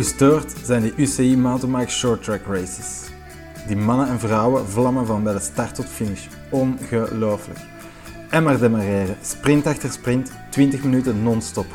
[0.00, 3.08] Gestoord zijn die UCI mountainbike short track races?
[3.66, 6.26] Die mannen en vrouwen vlammen van bij de start tot finish.
[6.50, 7.58] Ongelooflijk.
[8.30, 11.66] En maar demareren, sprint achter sprint, 20 minuten non-stop.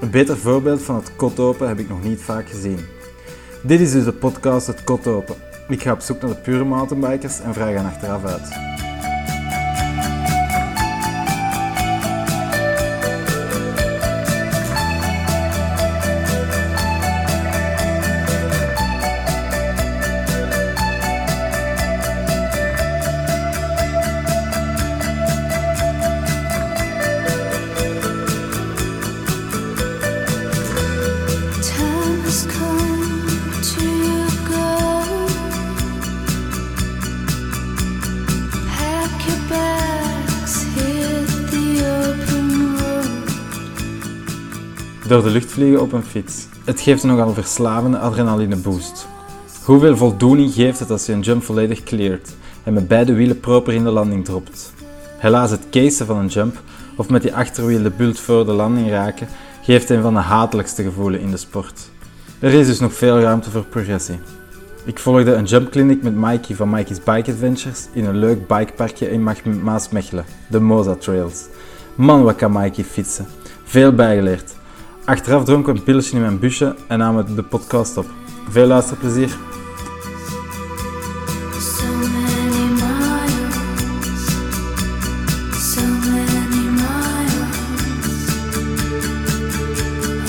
[0.00, 2.78] Een beter voorbeeld van het kot open heb ik nog niet vaak gezien.
[3.62, 5.36] Dit is dus de podcast Het Kot Open.
[5.68, 8.71] Ik ga op zoek naar de pure mountainbikers en vraag hen achteraf uit.
[45.22, 46.46] De lucht vliegen op een fiets.
[46.64, 49.06] Het geeft een nogal verslavende adrenaline boost.
[49.64, 52.34] Hoeveel voldoening geeft het als je een jump volledig cleart
[52.64, 54.72] en met beide wielen proper in de landing dropt?
[55.18, 56.60] Helaas het casen van een jump
[56.96, 59.28] of met die achterwiel de bult voor de landing raken
[59.62, 61.90] geeft een van de hatelijkste gevoelens in de sport.
[62.38, 64.18] Er is dus nog veel ruimte voor progressie.
[64.84, 69.22] Ik volgde een jumpclinic met Mikey van Mikey's Bike Adventures in een leuk bikeparkje in
[69.62, 71.44] Maasmechelen, de Moza Trails.
[71.94, 73.26] Man, wat kan Mikey fietsen.
[73.64, 74.60] Veel bijgeleerd.
[75.04, 78.06] Achteraf dronken we een pilletje in mijn busje en namen we de podcast op.
[78.48, 79.28] Veel luisterplezier.
[81.60, 84.26] So many miles,
[85.74, 87.42] so many miles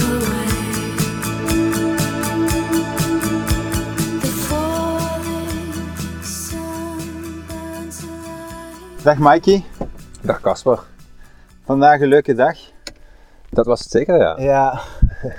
[0.03, 0.47] away.
[4.19, 5.73] The falling
[6.23, 9.03] sun burns alive.
[9.03, 9.63] Dag Mikey,
[10.21, 10.79] Dag Casper.
[11.65, 12.57] vandaag een leuke dag.
[13.53, 14.35] Dat was het zeker, ja.
[14.39, 14.79] Ja,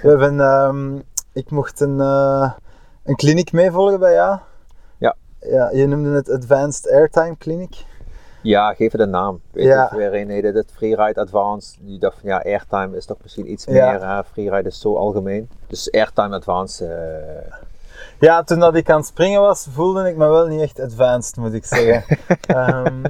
[0.03, 0.97] we hebben, ehm,
[1.33, 2.53] ik mocht een, eh
[3.05, 4.39] een kliniek meevolgen bij jou.
[4.99, 5.17] Ja.
[5.41, 5.71] ja.
[5.73, 7.85] Je noemde het Advanced Airtime Clinic.
[8.43, 9.41] Ja, geef het een naam.
[9.53, 9.89] Weet Ja.
[9.91, 11.79] je, weer een heette het Freeride Advanced.
[11.81, 13.91] Die dacht van ja, Airtime is toch misschien iets Ja.
[13.91, 14.09] meer.
[14.09, 14.25] Hè?
[14.25, 15.49] Freeride is zo algemeen.
[15.67, 16.89] Dus Airtime Advanced.
[16.89, 17.53] eh,
[18.21, 21.37] Ja, toen dat ik aan het springen was, voelde ik me wel niet echt advanced,
[21.37, 22.19] moet ik zeggen.
[22.47, 23.03] Ehm,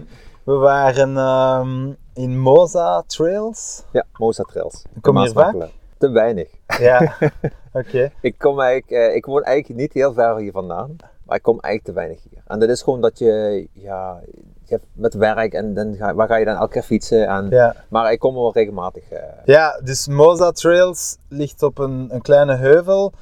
[0.44, 3.84] we waren ehm, in Moza Trails.
[3.92, 4.82] ja, Moza Trails.
[5.00, 5.70] Kom je hier Maasmechelen.
[5.98, 6.48] Te weinig.
[6.78, 7.14] Ja,
[7.72, 8.12] oké.
[8.20, 10.96] Ik, kom eigenlijk, eh, ik woon eigenlijk niet heel ver hier vandaan.
[11.24, 12.42] Maar ik kom eigenlijk te weinig hier.
[12.46, 14.20] En dat is gewoon dat je, ja,
[14.64, 17.26] je hebt met werk en dan ga, waar ga je dan elke keer fietsen.
[17.26, 17.74] En, Ja.
[17.88, 19.10] Maar ik kom wel regelmatig.
[19.10, 23.12] eh, ja, dus Moza Trails ligt op een, een kleine heuvel.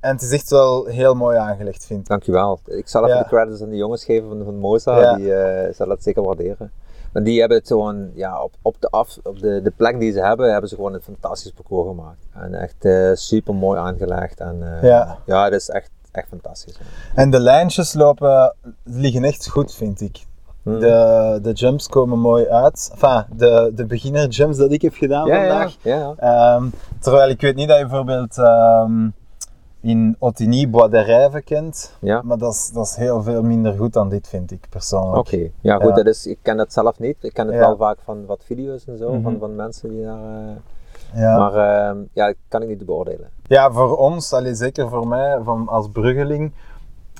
[0.00, 2.06] En het is echt wel heel mooi aangelegd, vind ik.
[2.06, 2.58] Dankjewel.
[2.64, 3.22] Ik zal even Ja.
[3.22, 5.00] de credits aan de jongens geven van, van Moza.
[5.00, 5.16] Ja.
[5.16, 6.72] Die eh zullen dat zeker waarderen.
[7.14, 10.12] Maar die hebben het gewoon, ja, op, op, de, af, op de, de plek die
[10.12, 12.26] ze hebben, hebben ze gewoon een fantastisch parcours gemaakt.
[12.32, 14.40] En echt eh, super mooi aangelegd.
[14.40, 15.18] En eh, Ja.
[15.26, 16.78] ja, dat is echt, echt fantastisch.
[17.14, 20.24] En de lijntjes lopen, liggen echt goed, vind ik.
[20.62, 20.80] Hmm.
[20.80, 22.90] De, de jumps komen mooi uit.
[22.92, 25.76] Enfin, de, de beginner jumps dat ik heb gedaan ja, vandaag.
[25.82, 26.14] ja, ja.
[26.54, 26.64] Ehm,
[27.00, 29.08] terwijl ik weet niet dat je bijvoorbeeld ehm,
[29.84, 31.96] in de Rijve kent.
[32.00, 32.22] Ja.
[32.24, 35.16] Maar dat is, dat is heel veel minder goed dan dit, vind ik persoonlijk.
[35.16, 35.94] Oké, ja goed, Ja.
[35.94, 37.16] Dat is, ik ken dat zelf niet.
[37.20, 37.60] Ik ken het Ja.
[37.60, 39.22] wel vaak van wat video's en zo, Mhm.
[39.22, 40.18] van, van mensen die daar...
[40.22, 41.38] eh, Ja.
[41.38, 41.52] Maar
[41.88, 43.28] ehm, ja, dat kan ik niet beoordelen.
[43.46, 46.52] ja, voor ons, allee, zeker voor mij van, als Bruggeling,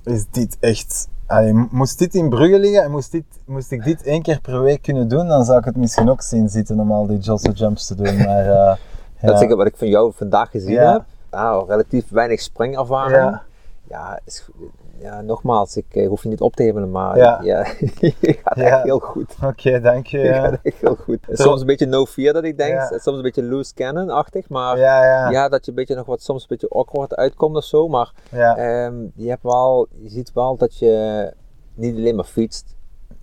[0.04, 1.08] is dit echt...
[1.26, 4.60] allee, moest dit in Brugge liggen en moest, dit, moest ik dit één keer per
[4.62, 7.50] week kunnen doen, dan zou ik het misschien ook zien zitten om al die Josse
[7.52, 8.16] jumps te doen.
[8.16, 8.76] Maar, eh,
[9.20, 11.04] Dat is zeker wat ik van jou vandaag gezien heb.
[11.34, 13.16] Ah, relatief weinig springervaring.
[13.16, 13.42] Ja.
[13.88, 14.48] Ja, is,
[14.98, 17.40] ja, nogmaals, ik eh, hoef je niet op te hevelen, maar Ja.
[17.42, 17.66] ja.
[18.00, 18.14] je
[18.44, 18.62] gaat Ja.
[18.62, 19.34] echt heel goed.
[19.44, 20.18] Oké, dank je.
[20.18, 20.42] Je Ja.
[20.44, 21.18] gaat echt heel goed.
[21.30, 22.98] Soms een beetje no fear dat ik denk, Ja.
[22.98, 25.30] soms een beetje loose cannon-achtig, maar Ja, ja.
[25.30, 28.12] ja, dat je een beetje nog wat soms een beetje awkward uitkomt of zo, maar
[28.30, 28.56] ja.
[28.56, 31.32] ehm, je, hebt wel, je ziet wel dat je
[31.74, 32.73] niet alleen maar fietst.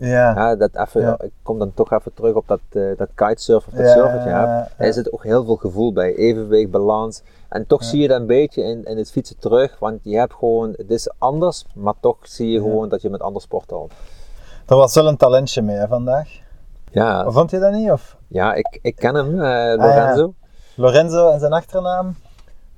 [0.10, 0.34] Ja.
[0.36, 1.16] Ja, dat even, Ja.
[1.22, 4.68] Ik kom dan toch even terug op dat, eh dat kitesurf of dat Ja, ja.
[4.78, 7.22] Er zit ook heel veel gevoel bij, evenwicht, balans.
[7.50, 10.34] En toch zie je dat een beetje in, in het fietsen terug, want je hebt
[10.34, 13.90] gewoon, het is anders, maar toch zie je gewoon dat je met andere sporten al.
[14.68, 16.30] Er was wel een talentje mee hè, vandaag.
[16.92, 17.92] Ja, Vond je dat niet?
[17.92, 18.18] Of?
[18.28, 19.78] ja ik, ik ken hem, eh, Ah.
[19.78, 20.34] Lorenzo.
[20.76, 22.16] Lorenzo en zijn achternaam.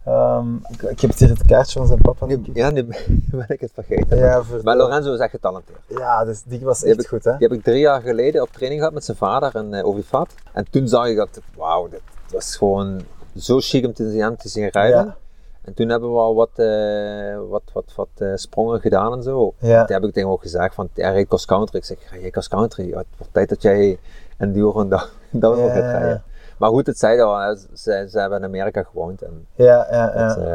[0.06, 2.26] Ehm, ik, ik heb hier het kaartje van zijn papa.
[2.26, 2.84] Nu, ja, nu
[3.32, 4.18] ben ik het vergeten.
[4.18, 5.80] Ja, Maar Lorenzo is echt getalenteerd.
[5.88, 7.38] Ja, dus die was Die echt heb ik- goed, hè?
[7.38, 10.34] Die heb ik drie jaar geleden op training gehad met zijn vader in uh, Ovifat.
[10.54, 12.02] En toen zag ik dat, wauw, dit
[12.32, 13.02] was gewoon
[13.38, 15.06] zo chic om te zien, hem te zien rijden.
[15.06, 15.16] Ja.
[15.62, 19.54] En toen hebben we al wat, eh, wat, wat, wat eh, sprongen gedaan en zo.
[19.60, 19.86] Ja.
[19.86, 21.78] Toen heb ik tegen hem ook gezegd van, hij reed cross country.
[21.78, 22.84] Ik zeg, ga jij cross country?
[22.86, 24.00] Het wordt tijd dat jij
[24.38, 26.24] een duur en down downhill Ja, gaat ja, rijden.
[26.58, 30.36] Maar goed, het zei al, ze, ze hebben in Amerika gewoond en Ja, ja, ja.
[30.36, 30.46] eh,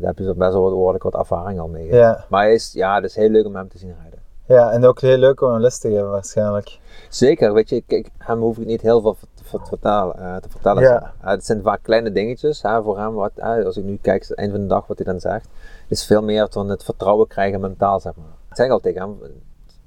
[0.00, 1.86] daar heb je zo best wel wat, behoorlijk wat ervaring al mee.
[1.86, 4.18] Ja, Maar hij is, ja, het is heel leuk om hem te zien rijden.
[4.46, 6.78] ja, en ook heel leuk om een les te geven waarschijnlijk.
[7.08, 10.18] Zeker, weet je, kijk, hem hoef ik niet heel veel te, te vertellen.
[10.18, 11.12] eh, te vertellen Ja.
[11.20, 13.14] Eh, het zijn vaak kleine dingetjes hè, voor hem.
[13.14, 13.30] Wat,
[13.64, 15.48] als ik nu kijk, het eind van de dag wat hij dan zegt,
[15.88, 18.34] is veel meer van het vertrouwen krijgen mentaal, zeg maar.
[18.50, 19.18] Ik zeg al tegen hem,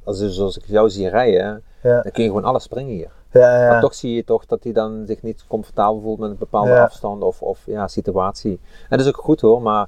[0.03, 3.11] als, je- zoals ik jou zie rijden, Ja, dan kun je gewoon alles springen hier.
[3.33, 3.69] Ja, ja.
[3.69, 6.69] Maar toch zie je toch dat hij dan zich niet comfortabel voelt met een bepaalde
[6.69, 6.83] Ja.
[6.83, 8.59] afstand of, of ja, situatie.
[8.89, 9.87] En dat is ook goed hoor, maar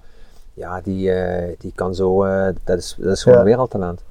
[0.53, 4.03] ja, die, eh, die kan zo, eh, dat, is, dat is gewoon een wereldtalent.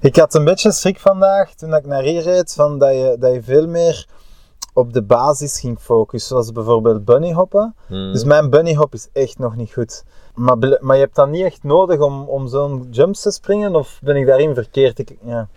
[0.00, 3.32] Ik had een beetje schrik vandaag toen ik naar hier reed, van dat, je, dat
[3.32, 4.06] je veel meer
[4.74, 7.74] op de basis ging focussen, zoals bijvoorbeeld bunnyhoppen.
[7.86, 8.12] Hmm.
[8.12, 10.04] Dus mijn bunnyhop is echt nog niet goed.
[10.34, 14.00] Maar, maar je hebt dat niet echt nodig om, om zo'n jumps te springen, of
[14.02, 14.98] ben ik daarin verkeerd?
[14.98, 15.48] Ik, ja.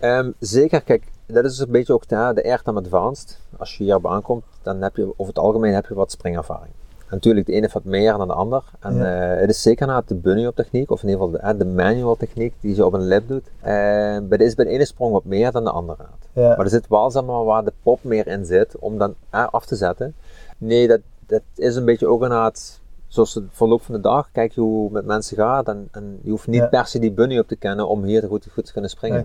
[0.00, 3.38] Ehm, zeker, kijk, dat is een beetje ook de, de Airtime Advanced.
[3.58, 6.72] Als je hierop aankomt, dan heb je over het algemeen heb je wat springervaring.
[6.98, 8.64] En natuurlijk, de ene heeft wat meer dan de ander.
[8.80, 9.32] En Ja.
[9.34, 11.58] eh, het is zeker na de bunny op techniek, of in ieder geval de, eh,
[11.58, 13.46] de manual techniek die je op een lip doet.
[13.60, 13.72] Eh,
[14.22, 16.02] bij de is bij de ene sprong wat meer dan de andere.
[16.32, 16.48] Ja.
[16.48, 19.46] Maar er zit wel zeg maar, waar de pop meer in zit om dan eh,
[19.50, 20.14] af te zetten.
[20.58, 24.52] Nee, dat, dat is een beetje ook inderdaad, zoals het verloop van de dag, kijk
[24.52, 25.68] je hoe het met mensen gaat.
[25.68, 26.66] En, en je hoeft niet Ja.
[26.66, 29.18] per se die bunny op te kennen om hier goed, goed te kunnen springen.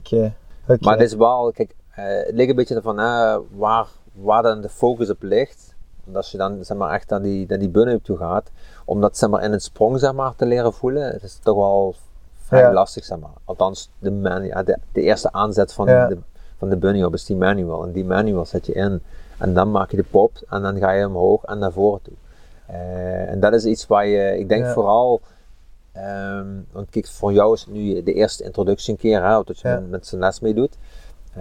[0.81, 4.69] Maar het is wel, kijk, het ligt een beetje van eh, waar, waar dan de
[4.69, 5.75] focus op ligt.
[6.03, 8.51] Want als je dan zeg maar, echt naar die, naar die toe gaat,
[8.85, 11.55] om dat zeg maar, in een sprong zeg maar, te leren voelen, het is toch
[11.55, 11.95] wel
[12.33, 12.73] vrij Ja.
[12.73, 13.05] lastig.
[13.05, 13.29] Zeg maar.
[13.43, 16.07] Althans, de, manu- ja, de, de eerste aanzet van, Ja.
[16.07, 16.17] de,
[16.57, 17.83] van de bunny op is die manual.
[17.83, 19.01] En die manual zet je in
[19.37, 22.13] en dan maak je de pop en dan ga je omhoog en naar voren toe.
[22.65, 25.21] Eh, en dat is iets waar je, ik denk vooral,
[25.91, 29.59] ehm, want kijk, voor jou is het nu de eerste introductie een keer, hè, dat
[29.59, 30.73] je met, met zijn les meedoet.
[30.73, 30.79] Eh,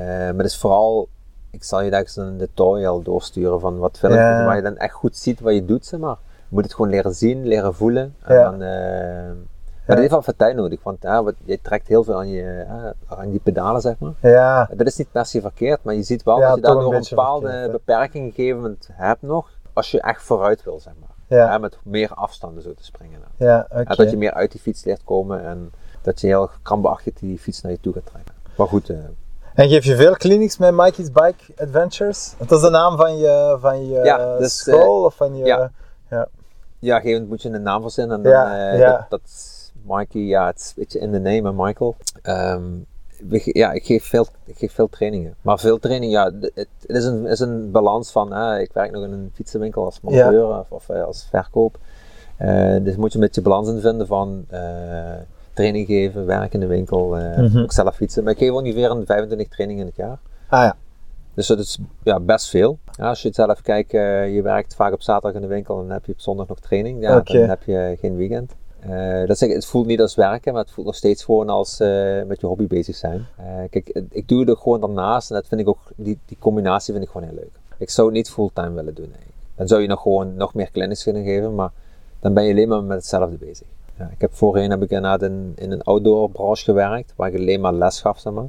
[0.02, 1.08] maar het is vooral,
[1.50, 4.44] ik zal je daar eens een tutorial doorsturen van wat filmpjes Ja.
[4.44, 6.16] waar je dan echt goed ziet wat je doet, zeg maar.
[6.48, 8.14] Je moet het gewoon leren zien, leren voelen.
[8.22, 8.42] En Ja.
[8.50, 9.32] dan, eh,
[9.86, 12.28] maar dat heeft wel veel tijd nodig, want ja, wat, je trekt heel veel aan,
[12.28, 14.12] je, eh, aan die pedalen, zeg maar.
[14.20, 16.62] Ja, Dat is niet per se verkeerd, maar je ziet wel Ja, dat je een
[16.74, 20.92] daardoor een bepaalde verkeerd, beperking gegeven moment hebt nog, als je echt vooruit wil, zeg
[21.00, 21.08] maar.
[21.38, 23.18] ja, Ja, met meer afstanden zo te springen.
[23.36, 23.66] ja.
[23.70, 27.38] Ja, dat je meer uit die fiets leert komen en dat je heel krampachtig die
[27.38, 28.34] fiets naar je toe gaat trekken.
[28.56, 28.96] Maar goed, eh,
[29.54, 32.34] En geef je veel clinics met Mikey's Bike Adventures?
[32.38, 35.44] Dat is de naam van je, van je Ja, dus, school of van je...
[35.44, 35.70] ja.
[36.10, 36.28] ja.
[36.78, 38.90] ja, gegeven moet je een naam verzinnen en dan, Ja, eh, ja.
[38.90, 39.30] dat, dat
[39.86, 41.96] Mikey, ja, het is een beetje in de name, Michael.
[42.22, 42.62] Ehm,
[43.42, 45.34] ja, ik geef, veel, ik geef veel trainingen.
[45.40, 49.04] Maar veel training, ja, het, het is, een, is een balans van, ik werk nog
[49.04, 51.78] in een fietsenwinkel als monteur of, of eh, als verkoop.
[52.36, 54.60] Eh, dus moet je een beetje balans in vinden van eh,
[55.54, 57.58] training geven, werken in de winkel, eh, Mhm.
[57.58, 58.22] ook zelf fietsen.
[58.24, 60.18] Maar ik geef ongeveer een 25 trainingen in het jaar.
[60.48, 60.76] Ah ja.
[61.34, 62.78] Dus dat is ja, best veel.
[62.98, 65.74] Ja, als je het zelf kijkt, eh, je werkt vaak op zaterdag in de winkel
[65.76, 67.00] en dan heb je op zondag nog training.
[67.00, 68.52] Ja, dan heb je geen weekend.
[68.80, 71.78] Eh, dat zeg, het voelt niet als werken, maar het voelt nog steeds gewoon als
[72.26, 73.26] met je hobby bezig zijn.
[73.70, 76.92] Kijk, ik doe het ook gewoon daarnaast en dat vind ik ook, die, die combinatie
[76.92, 77.52] vind ik gewoon heel leuk.
[77.78, 79.34] Ik zou het niet fulltime willen doen eigenlijk.
[79.56, 81.70] Dan zou je nog gewoon nog meer clinics kunnen geven, maar
[82.20, 83.66] dan ben je alleen maar met hetzelfde bezig.
[83.98, 87.38] Ja, ik heb voorheen heb ik inderdaad in, in een outdoor branche gewerkt, waar ik
[87.38, 88.48] alleen maar les gaf, zeg maar.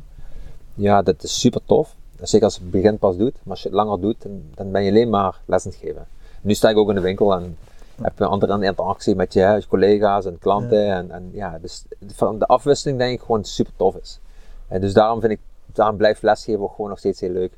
[0.74, 1.96] Ja, dat is super tof.
[2.22, 4.72] Zeker als je het begin pas doet, maar als je het langer doet, dan, dan
[4.72, 6.08] ben je alleen maar les aan het geven.
[6.42, 7.58] Nu sta ik ook in de winkel en
[8.02, 10.92] heb je een andere interactie met je, hè, collega's en klanten.
[10.94, 14.20] En, en ja, dus van de afwisseling denk ik gewoon super tof is.
[14.68, 15.40] En dus daarom vind ik,
[15.74, 17.54] daarom blijft lesgeven ook gewoon nog steeds heel leuk.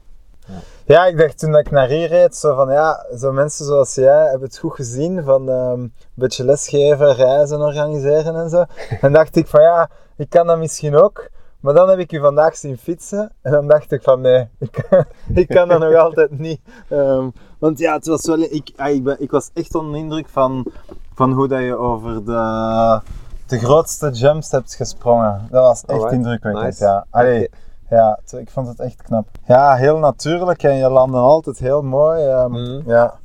[0.85, 4.29] Ja, ik dacht toen ik naar hier reed, zo van ja, zo mensen zoals jij
[4.29, 8.65] hebben het goed gezien van ehm, een beetje lesgeven, reizen organiseren en zo.
[9.01, 11.29] En dacht ik van ja, ik kan dat misschien ook.
[11.59, 14.85] Maar dan heb ik u vandaag zien fietsen en dan dacht ik van nee, ik
[14.89, 16.61] kan, ik kan dat nog altijd niet.
[16.89, 19.97] Ehm, want ja, het was wel, ik, ah, ik, ben, ik was echt onder de
[19.97, 20.65] indruk van,
[21.13, 22.99] van hoe dat je over de,
[23.47, 25.47] de grootste jumps hebt gesprongen.
[25.51, 26.83] Dat was echt Alright, indrukwekkend, nice.
[26.83, 27.05] ja.
[27.09, 27.49] Allee,
[27.89, 29.27] ja, ik vond het echt knap.
[29.45, 32.23] Ja, heel natuurlijk en je landde altijd heel mooi.
[32.25, 32.89] ehm, Mhm.
[32.89, 33.19] Ja,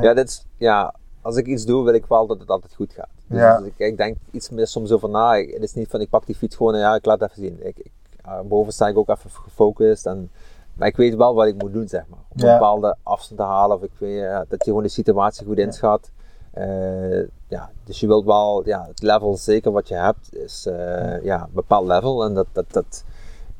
[0.00, 2.92] Ja, dit is, ja, als ik iets doe, wil ik wel dat het altijd goed
[2.92, 3.08] gaat.
[3.28, 3.58] Dus, Ja.
[3.58, 5.34] ik, ik denk iets meer soms over na.
[5.34, 7.30] Ik- Het is niet van ik pak die fiets gewoon en ja, ik laat het
[7.30, 7.66] even zien.
[7.66, 7.90] Ik, ik,
[8.26, 10.06] uh, boven sta ik ook even gefocust.
[10.06, 10.30] En,
[10.74, 12.18] maar ik weet wel wat ik moet doen, zeg maar.
[12.28, 12.46] Om Ja.
[12.52, 13.76] een bepaalde afstand te halen.
[13.76, 16.10] Of ik weet, dat je gewoon de situatie goed inschat.
[16.52, 21.22] Eh, ja, dus je wilt wel, ja, het level zeker wat je hebt, is eh,
[21.24, 22.24] ja, een bepaald level.
[22.24, 23.04] En dat, dat, dat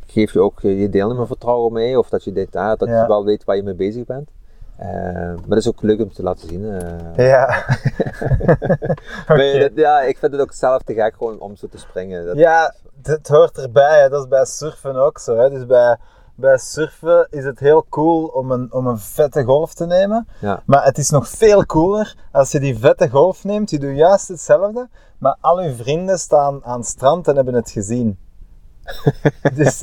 [0.06, 1.98] geeft je ook je deelnemervertrouwen mee.
[1.98, 3.00] Of dat je, dit, ah, dat Ja.
[3.02, 4.28] je wel weet waar je mee bezig bent.
[4.76, 4.88] Eh,
[5.24, 6.64] maar dat is ook leuk om te laten zien.
[7.14, 7.26] eh.
[7.28, 7.64] ja.
[9.26, 12.26] Dat- ja, ik vind het ook zelf te gek gewoon om zo te springen.
[12.26, 14.00] Dat, Ja, het hoort erbij.
[14.00, 14.08] Hè.
[14.08, 15.36] Dat is bij surfen ook zo.
[15.36, 15.50] Hè.
[15.50, 15.96] Dus bij,
[16.34, 20.28] bij surfen is het heel cool om een, om een vette golf te nemen.
[20.40, 20.62] Ja.
[20.66, 23.70] Maar het is nog veel cooler als je die vette golf neemt.
[23.70, 27.70] Je doet juist hetzelfde, maar al je vrienden staan aan het strand en hebben het
[27.70, 28.18] gezien.
[29.56, 29.82] dus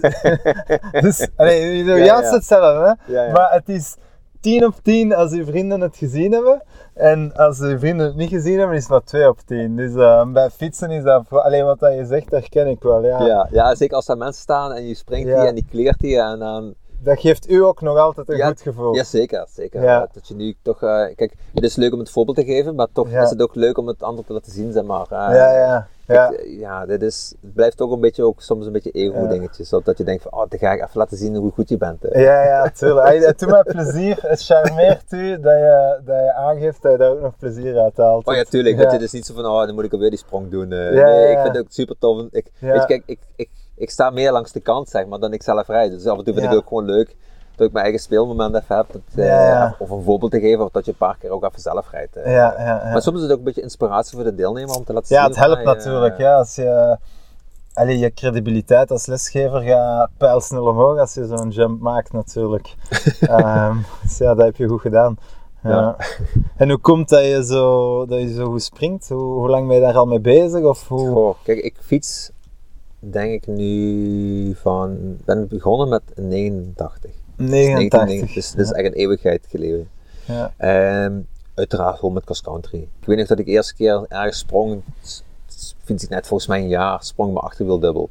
[1.01, 2.22] dus allee, Ja, ja.
[2.22, 3.31] hetzelfde, hè?
[3.31, 3.95] Maar het is
[4.39, 6.63] 10 op 10 als je vrienden het gezien hebben.
[6.93, 9.75] En als je vrienden het niet gezien hebben, is het maar 2 op 10.
[9.75, 13.03] Dus eh, bij fietsen is dat, alleen wat dat je zegt, dat ken ik wel.
[13.03, 13.25] Ja.
[13.25, 15.39] Ja, ja, zeker als er mensen staan en je springt Ja.
[15.39, 16.74] die en die kleert die en dan...
[17.00, 18.95] Dat geeft u ook nog altijd een Ja, goed gevoel.
[18.95, 19.83] Ja, zeker, zeker.
[19.83, 20.07] Ja.
[20.13, 20.81] Dat je nu toch...
[20.83, 23.55] eh, kijk, het is leuk om het voorbeeld te geven, maar toch is het ook
[23.55, 25.05] leuk om het ander te laten zien, zeg maar.
[25.10, 25.88] Eh, ja, ja.
[26.07, 26.27] Ja.
[26.27, 29.69] kijk, eh, ja, dit is, het blijft ook een beetje, ook soms een beetje ego-dingetjes.
[29.69, 31.98] Dat je denkt van, oh, dan ga ik even laten zien hoe goed je bent.
[32.12, 33.25] Ja, ja, tuurlijk.
[33.25, 34.17] Het doet mij plezier.
[34.22, 37.98] Het charmeert u dat je, dat je aangeeft dat je daar ook nog plezier uit
[37.98, 38.25] haalt.
[38.27, 38.75] Oh ja, tuurlijk.
[38.77, 38.83] Ja.
[38.83, 40.72] Dat je dus niet zo van, oh, dan moet ik alweer die sprong doen.
[40.72, 40.93] eh.
[40.93, 41.41] Ja, nee, ja, ik ja.
[41.43, 42.25] vind het ook super tof.
[42.31, 42.72] Ik, Ja.
[42.72, 45.43] weet je, kijk, ik, ik, ik sta meer langs de kant, zeg maar, dan ik
[45.43, 45.91] zelf rijd.
[45.91, 46.50] Dus af en toe vind ik Ja.
[46.50, 47.15] het ook gewoon leuk
[47.63, 48.86] dat ik mijn eigen speelmoment even heb.
[48.91, 49.75] Dat, eh, Ja, ja.
[49.79, 52.15] Of een voorbeeld te geven, of dat je een paar keer ook even zelf rijdt.
[52.15, 52.32] eh.
[52.34, 52.91] Ja, ja, ja.
[52.91, 55.22] Maar soms is het ook een beetje inspiratie voor de deelnemer om te laten Ja,
[55.22, 55.32] zien.
[55.32, 56.17] het helpt eh, natuurlijk.
[56.17, 56.98] Ja, als je,
[57.74, 62.75] allee, je credibiliteit als lesgever gaat pijlsnel omhoog als je zo'n jump maakt natuurlijk.
[63.22, 65.17] Ehm, dus ja, dat heb je goed gedaan.
[65.63, 65.70] Ja.
[65.70, 65.96] Ja.
[66.58, 69.10] En hoe komt dat je, zo, dat je zo goed springt?
[69.10, 70.62] Hoe, hoe lang ben je daar al mee bezig?
[70.63, 71.10] Of hoe?
[71.12, 72.32] Goh, kijk, ik fiets
[73.00, 77.12] denk ik nu van, ben begonnen met 89.
[77.36, 78.34] 89.
[78.34, 79.90] Dus dat is echt een eeuwigheid geleden.
[80.25, 80.54] Ja.
[80.58, 81.20] Ehm,
[81.56, 82.80] uiteraard gewoon met cross country.
[83.00, 84.82] Ik weet nog dat ik de eerste keer ergens sprong,
[85.84, 88.10] fiets ik net volgens mij een jaar, sprong mijn achterwiel dubbel.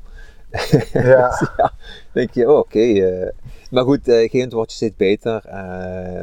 [0.92, 1.28] Ja.
[1.28, 1.72] Dus ja,
[2.12, 2.78] denk je, oh, oké.
[2.78, 3.30] eh.
[3.70, 5.44] maar goed, eh, op een gegeven moment word je steeds beter.
[5.46, 6.22] Eh,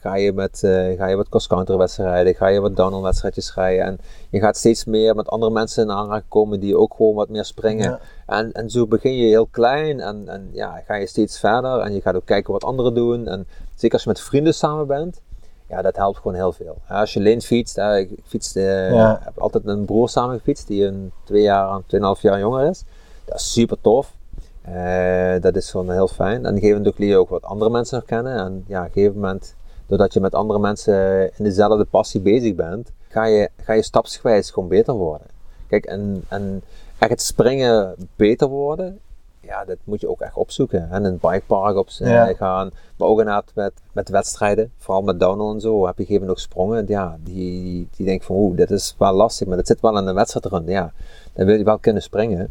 [0.00, 3.84] ga je met, eh, ga je wat cross-country wedstrijden, ga je wat downhill wedstrijdjes rijden.
[3.84, 3.98] En
[4.30, 7.44] je gaat steeds meer met andere mensen in aanraking komen die ook gewoon wat meer
[7.44, 7.90] springen.
[7.90, 8.00] Ja.
[8.26, 11.78] En, en zo begin je heel klein en, en ja, ga je steeds verder.
[11.78, 13.28] En je gaat ook kijken wat anderen doen.
[13.28, 15.20] En zeker als je met vrienden samen bent,
[15.68, 16.76] ja, dat helpt gewoon heel veel.
[16.88, 19.20] Ja, als je alleen fietst, hè, ik, fietste, eh, Ja.
[19.22, 22.84] heb altijd met een broer samen gefietst die een twee jaar, tweeënhalf jaar jonger is.
[23.24, 24.12] Dat is super tof.
[24.62, 26.34] Eh, dat is gewoon heel fijn.
[26.34, 28.36] En op een gegeven moment ook leer je ook wat andere mensen nog kennen.
[28.38, 29.54] En ja, op een gegeven moment,
[29.90, 34.50] doordat je met andere mensen in dezelfde passie bezig bent, ga je, ga je stapsgewijs
[34.50, 35.26] gewoon beter worden.
[35.68, 36.62] Kijk, en, en
[36.98, 38.98] echt het springen beter worden,
[39.40, 40.90] ja, dat moet je ook echt opzoeken.
[40.90, 42.34] En het bikepark op eh, Ja.
[42.34, 46.26] gaan, maar ook inderdaad met, met wedstrijden, vooral met downhill en zo, heb je gegeven
[46.26, 49.80] nog sprongen, ja, die, die denken van, oeh, dit is wel lastig, maar dat zit
[49.80, 50.64] wel in de wedstrijd erin.
[50.66, 50.92] Ja,
[51.32, 52.50] dan wil je wel kunnen springen.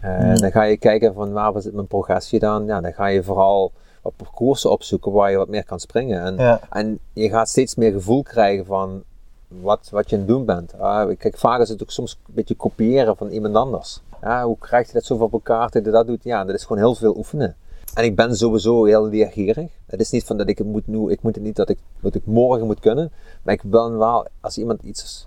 [0.00, 0.36] Eh, Mm.
[0.40, 2.66] Dan ga je kijken van waar zit mijn progressie dan.
[2.66, 3.72] Ja, dan ga je vooral
[4.08, 6.22] wat parcoursen opzoeken waar je wat meer kan springen.
[6.22, 6.60] En, Ja.
[6.70, 9.02] en je gaat steeds meer gevoel krijgen van
[9.48, 10.78] wat, wat je aan het doen bent.
[10.78, 14.00] Ah, kijk, vaak is het ook soms een beetje kopiëren van iemand anders.
[14.22, 16.24] Ja, hoe krijg je dat zo op elkaar dat je dat doet?
[16.24, 17.56] Ja, dat is gewoon heel veel oefenen.
[17.94, 19.68] En ik ben sowieso heel leergierig.
[19.86, 21.78] Het is niet van dat ik het moet nu, ik moet het niet dat ik,
[22.00, 23.12] dat ik morgen moet kunnen.
[23.42, 25.26] Maar ik ben wel, als iemand iets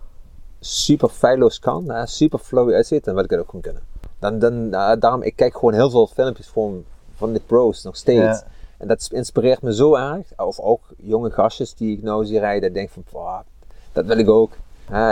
[0.59, 3.81] super feilloos kan, hè, super flowy uitziet, dan wil ik het ook gewoon kunnen.
[4.19, 6.83] Dan, dan, eh, daarom, ik kijk gewoon heel veel filmpjes van,
[7.15, 8.19] van de pros nog steeds.
[8.39, 8.45] Ja.
[8.81, 10.27] En dat inspireert me zo erg.
[10.37, 13.39] Of ook jonge gastjes die ik nou zie rijden, ik denk van, "Pah,
[13.91, 14.51] dat wil ik ook.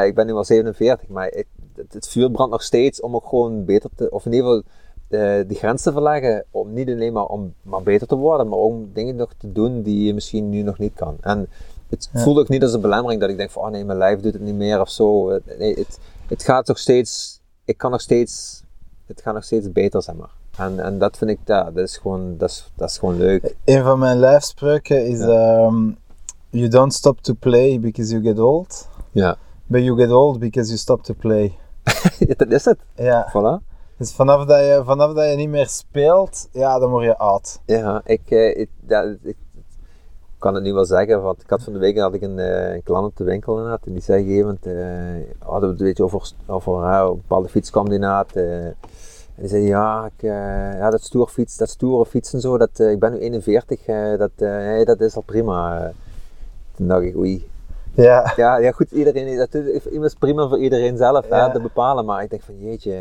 [0.06, 3.28] Ik ben nu al 47, maar ik- het, het vuur brandt nog steeds om ook
[3.28, 4.64] gewoon beter te, of in ieder geval
[5.08, 6.46] de, de grens te verleggen.
[6.52, 9.82] Om niet alleen maar om maar beter te worden, maar om dingen nog te doen
[9.82, 11.18] die je misschien nu nog niet kan.
[11.22, 11.48] En
[11.90, 12.20] het Ja.
[12.20, 14.34] voelt ook niet als een belemmering dat ik denk van, oh nee, mijn lijf doet
[14.34, 15.30] het niet meer of zo.
[15.30, 18.64] Het- Nee, het, het gaat nog steeds, ik kan nog steeds,
[19.06, 20.32] het gaat nog steeds beter, zeg maar.
[20.60, 23.56] En, en dat vind ik, ja, dat is gewoon, dat is, dat is gewoon leuk.
[23.66, 25.92] Een van mijn lijfspreuken is: ehm,
[26.50, 29.38] You don't stop to play because you get old, Ja,
[29.68, 31.58] but you get old because you stop to play.
[32.38, 32.78] dat is het.
[32.96, 33.68] Ja, Voilà.
[33.98, 37.60] dus vanaf dat, je, vanaf dat je niet meer speelt, ja, dan word je oud.
[37.66, 39.38] Ja, ik, eh, ik, ja, ik,
[40.40, 42.40] ik kan het nu wel zeggen, want ik had van de week had ik een,
[42.40, 45.70] eh, een klant op de winkel en die zei op een gegeven moment, eh, hadden
[45.70, 48.68] we het een beetje over, over een bepaalde die eh,
[49.40, 50.30] en die zei ja, ik, eh,
[50.80, 51.10] ja dat
[51.58, 55.02] dat stoere fiets en zo, dat, eh, ik ben nu 41, eh, dat, hey, dat
[55.02, 55.92] is al prima.
[56.76, 57.48] Toen dacht ik, oei.
[57.94, 61.46] Ja, Ja, ja goed, iedereen, dat is, prima voor iedereen zelf Ja.
[61.46, 62.94] hè, te bepalen, maar ik denk van jeetje,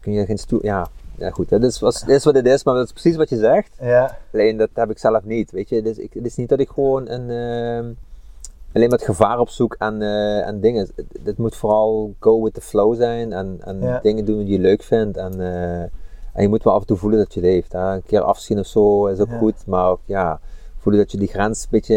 [0.00, 0.86] kun je geen stoer, ja,
[1.18, 3.28] ja goed, dat is, was, dat is wat het is, maar dat is precies wat
[3.28, 3.76] je zegt.
[3.80, 5.82] ja, Alleen dat heb ik zelf niet, weet je.
[5.82, 7.92] Dus ik, het is niet dat ik gewoon een, ehm,
[8.74, 10.88] alleen met gevaar op zoek en, eh, en dingen.
[11.24, 13.98] Het, moet vooral go with the flow zijn en, en Ja.
[14.02, 15.16] dingen doen die je leuk vindt.
[15.16, 15.80] En, eh,
[16.32, 17.72] en je moet wel af en toe voelen dat je leeft.
[17.72, 17.92] Hè.
[17.94, 19.38] Een keer afzien of zo is ook Ja.
[19.38, 20.40] goed, maar ook ja,
[20.78, 21.94] voelen dat je die grens een beetje,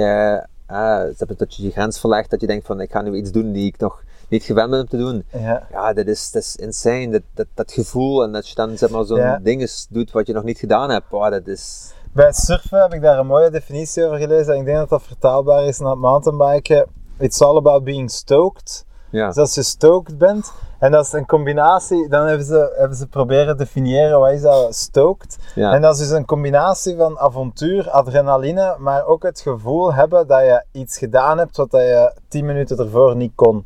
[0.67, 2.29] eh, eh, dat je die grens verlegt.
[2.29, 4.81] Dat je denkt van ik ga nu iets doen die ik nog, niet gewend bent
[4.81, 5.23] om te doen.
[5.31, 5.67] Ja.
[5.71, 7.09] Ja, dat is, dat is insane.
[7.09, 10.33] Dat, dat, dat gevoel en dat je dan zeg maar zo'n ding doet wat je
[10.33, 11.11] nog niet gedaan hebt.
[11.11, 11.93] Dat is...
[12.17, 14.53] Bij het surfen heb ik daar een mooie definitie over gelezen.
[14.53, 16.85] En ik denk dat dat vertaalbaar is naar het mountainbiken.
[17.19, 18.85] It's all about being stoked.
[19.09, 19.27] Ja.
[19.27, 23.07] Dus als je stoked bent, en dat is een combinatie, dan hebben ze, hebben ze
[23.07, 25.37] proberen te definiëren wat is dat stoked.
[25.55, 25.73] Ja.
[25.73, 30.39] En dat is dus een combinatie van avontuur, adrenaline, maar ook het gevoel hebben dat
[30.41, 33.65] je iets gedaan hebt wat je 10 minuten ervoor niet kon.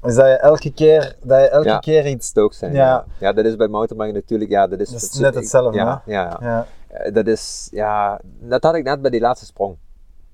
[0.00, 1.78] Dus dat je elke keer, dat je elke Ja.
[1.78, 2.26] keer iets...
[2.26, 2.72] Stook zijn.
[2.72, 3.04] Ja.
[3.18, 3.32] Ja.
[3.32, 4.50] dat is bij mountainbiken natuurlijk.
[4.50, 6.66] Ja, dat is, Dat is het- net hetzelfde, Ja, ja,
[7.12, 9.76] Dat is, ja, dat had ik net bij die laatste sprong.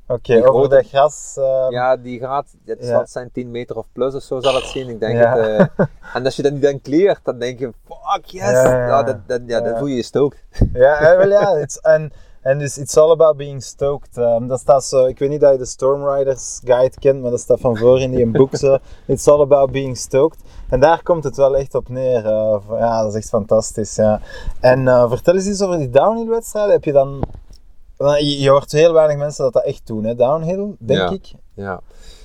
[0.07, 1.35] oké, Die over dat gras...
[1.37, 3.07] ehm, Ja, die gaat, het Ja.
[3.07, 4.89] zijn 10 meter of plus of zo zal het zien.
[4.89, 5.37] Ik denk Ja.
[5.37, 9.03] het, eh, en als je dat niet dan cleart, dan denk je, fuck yes, Ja,
[9.03, 9.77] dat, dat, ja, Ja.
[9.77, 10.43] voel je je stookt.
[10.73, 11.67] Ja, eh, wel ja.
[11.83, 14.17] en, en dus it's all about being stoked.
[14.17, 17.41] Ehm, dat staat zo, ik weet niet dat je de Stormriders guide kent, maar dat
[17.41, 18.79] staat van voor in die een boek zo.
[19.07, 20.39] It's all about being stoked.
[20.69, 22.23] En daar komt het wel echt op neer.
[22.67, 23.95] van- ja, dat is echt fantastisch.
[23.97, 24.21] Ja.
[24.61, 26.73] En eh, vertel eens iets over die downhill wedstrijden.
[26.73, 27.23] Heb je dan...
[27.99, 30.15] Je, je hoort heel weinig mensen dat dat echt doen, hè?
[30.15, 31.11] downhill, denk Ja.
[31.11, 31.33] ik.
[31.55, 31.81] Ja.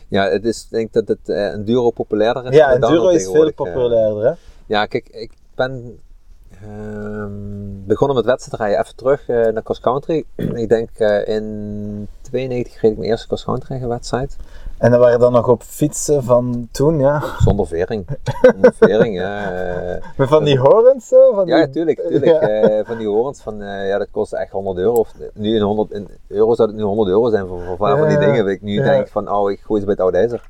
[0.08, 3.54] ja, het is, ik denk dat het eh, enduro populairder is Ja, enduro is veel
[3.54, 4.32] populairder, hè?
[4.66, 6.00] Ja, kijk, ik ben
[6.64, 7.32] ehm,
[7.86, 10.24] begonnen met wedstrijden even terug eh, naar cross country.
[10.64, 14.36] ik denk eh, in 92 reed ik mijn eerste cross country wedstrijd.
[14.84, 17.24] En dan waren dan nog op fietsen van toen, ja.
[17.40, 18.06] Zonder vering.
[18.42, 19.52] Zonder vering, ja.
[19.52, 20.04] eh.
[20.18, 21.34] Met van die horens zo?
[21.34, 21.70] Van Ja, die...
[21.70, 22.26] tuurlijk, tuurlijk.
[22.26, 22.40] Ja.
[22.40, 24.94] Eh, van die horens van, eh, ja, dat kostte echt 100 euro.
[24.94, 28.18] Of, nu in 100 in euro zou het nu 100 euro zijn voor, van die
[28.18, 28.20] Ja.
[28.20, 28.44] dingen.
[28.46, 28.84] Dat ik nu Ja.
[28.84, 30.50] denk van, oh, ik gooi ze bij het oude ijzer.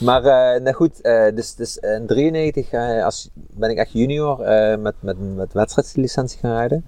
[0.00, 4.40] maar, eh nou goed, eh, dus, dus in 93 eh, als, ben ik echt junior
[4.42, 6.84] eh, met, met, met wedstrijdslicentie gaan rijden.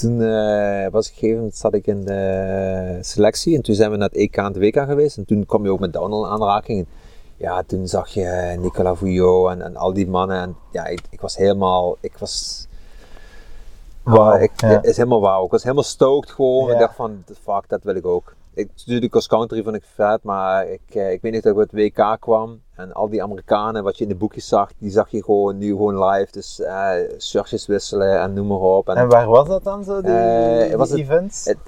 [0.00, 3.96] Toen eh, was ik gegeven moment zat ik in de selectie en toen zijn we
[3.96, 5.16] naar het EK en het WK geweest.
[5.16, 6.78] En toen kwam je ook met downhill in aanraking.
[6.78, 6.86] En
[7.36, 10.40] ja, toen zag je eh, Nicola Vouillot en, en al die mannen.
[10.40, 12.66] En ja, ik, ik was helemaal, ik was...
[14.40, 14.82] Ik, ja.
[14.82, 15.44] Is helemaal wauw.
[15.44, 16.66] Ik was helemaal stoked gewoon.
[16.66, 16.72] Ja.
[16.72, 18.34] Ik dacht van, fuck, dat wil ik ook.
[18.54, 21.70] Ik, de cross country vond ik vet, maar ik, eh, ik weet niet dat ik
[21.70, 22.60] bij het WK kwam.
[22.76, 25.68] En al die Amerikanen, wat je in de boekjes zag, die zag je gewoon nu
[25.68, 26.32] gewoon live.
[26.32, 26.62] Dus
[27.26, 28.88] shirtjes wisselen en noem maar op.
[28.88, 31.44] En, En waar was dat dan zo, die, Eh, die was events?
[31.44, 31.58] het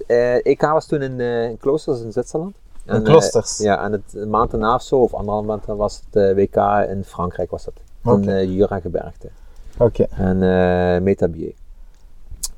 [0.47, 2.55] EK was toen in, in Kloosters in Zwitserland.
[2.87, 3.59] In En, Klosters?
[3.59, 6.57] ja, en het, een maand daarna of zo, of anderhalf maand was het WK
[6.89, 7.75] in Frankrijk was dat.
[8.05, 8.31] In Oké.
[8.33, 9.29] eh Jura gebergte.
[9.79, 10.07] Oké.
[10.11, 10.39] En
[11.03, 11.53] Metabier.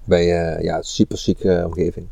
[0.04, 0.24] Bij
[0.62, 2.06] ja, super chique omgeving.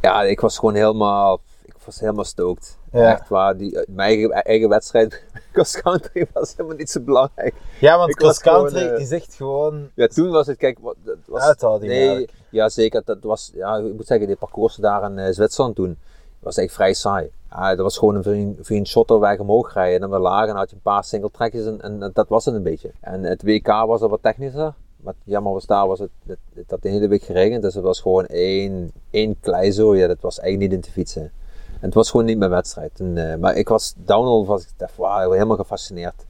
[0.00, 2.78] Ja, ik was gewoon helemaal, ik was helemaal stoked.
[2.92, 3.12] Ja.
[3.12, 7.54] Echt waar, die, eh, mijn eigen, eigen wedstrijd, cross country, was helemaal niet zo belangrijk.
[7.80, 10.78] Ja, want Ik cross country gewoon, eh, is echt gewoon Ja, toen was het, kijk,
[10.80, 11.42] wat, dat was...
[11.42, 12.32] uithouding Nee, eigenlijk.
[12.50, 13.02] ja zeker.
[13.04, 15.98] Dat was, ja, ik moet zeggen, die parcours daar in eh, Zwitserland toen,
[16.38, 17.30] was echt vrij saai.
[17.50, 20.56] Ja, dat was gewoon een vriend, vriend shotterweg omhoog rijden en dan weer laag en
[20.56, 22.90] had je een paar single trekjes en, en dat was het een beetje.
[23.00, 24.74] En het WK was al wat technischer,
[25.06, 27.84] maar jammer was daar, was het, het, het had de hele week geregend, dus het
[27.84, 31.22] was gewoon één, één kleizooi, ja, dat was eigenlijk niet in te fietsen.
[31.66, 33.00] En het was gewoon niet mijn wedstrijd.
[33.00, 36.24] En, eh, maar ik was downhill, was ik dacht, wauw, helemaal gefascineerd.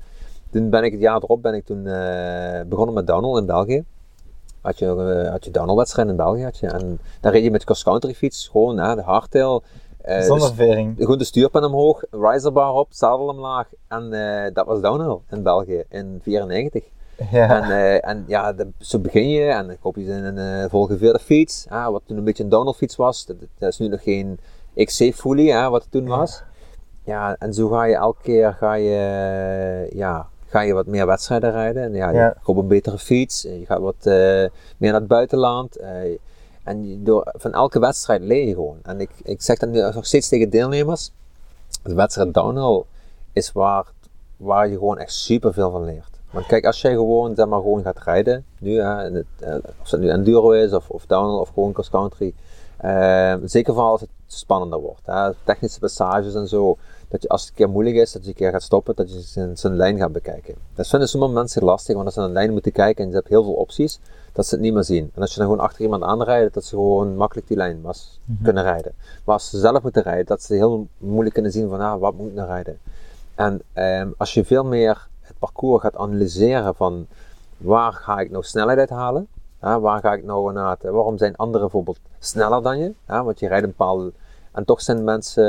[0.50, 3.84] Toen ben ik het jaar erop ben ik toen eh, begonnen met downhill in België
[4.60, 6.42] had je, eh, had je downhillwedstrijden in België.
[6.42, 9.62] Had je, en dan reed je met cross-country fiets, gewoon hè, de hardtail.
[10.20, 10.94] Zonder de, vering.
[10.98, 13.68] gewoon de stuurpen omhoog, riserbar op, zadel omlaag.
[13.88, 14.10] En
[14.52, 16.84] dat was downhill in België in 94.
[17.30, 17.62] Ja.
[17.62, 21.18] En, eh, en ja, de- zo begin je en dan koop je een uh, volgeveerde
[21.18, 23.26] fiets, wat toen een beetje een downhill fiets was.
[23.26, 24.38] Dat, dat is nu nog geen
[24.74, 26.42] XC Fully, hè, wat het toen was.
[27.04, 31.50] Ja, en zo ga je elke keer ga je, ja, ga je wat meer wedstrijden
[31.52, 31.82] rijden.
[31.82, 32.24] En ja, Ja.
[32.26, 34.12] je koopt een betere fiets, je gaat wat eh,
[34.76, 35.76] meer naar het buitenland.
[35.76, 36.18] eh,
[36.64, 38.78] en door, van elke wedstrijd leer je gewoon.
[38.82, 41.10] En ik, ik zeg dat nu nog steeds tegen deelnemers.
[41.82, 42.82] De wedstrijd downhill
[43.32, 43.84] is waar,
[44.36, 46.15] waar je gewoon echt super veel van leert.
[46.36, 49.90] Want kijk, als jij gewoon, zeg maar, gewoon gaat rijden, nu, hè, het, eh, of
[49.90, 52.34] het nu enduro is, of, of downhill, of gewoon cross country.
[52.76, 55.00] eh, zeker vooral als het spannender wordt.
[55.04, 56.76] Hè, technische passages en zo.
[57.08, 59.12] Dat je als het een keer moeilijk is, dat je een keer gaat stoppen, dat
[59.12, 60.54] je zijn, zijn lijn gaat bekijken.
[60.74, 63.16] Dat vinden sommige mensen lastig, want als ze naar een lijn moeten kijken en je
[63.16, 64.00] hebt heel veel opties,
[64.32, 65.10] dat ze het niet meer zien.
[65.14, 68.20] En als je dan gewoon achter iemand aanrijdt, dat ze gewoon makkelijk die lijn was,
[68.42, 68.92] kunnen rijden.
[69.24, 72.14] Maar als ze zelf moeten rijden, dat ze heel moeilijk kunnen zien van, ah, wat
[72.14, 72.78] moet ik nou rijden?
[73.34, 77.06] En ehm, als je veel meer parcours gaat analyseren van,
[77.56, 79.26] waar ga ik nou snelheid uit halen?
[79.62, 82.92] Ja, waar ga ik nou naar het, waarom zijn anderen bijvoorbeeld sneller dan je?
[83.08, 84.12] Ja, want je rijdt een bepaalde,
[84.52, 85.44] en toch zijn mensen,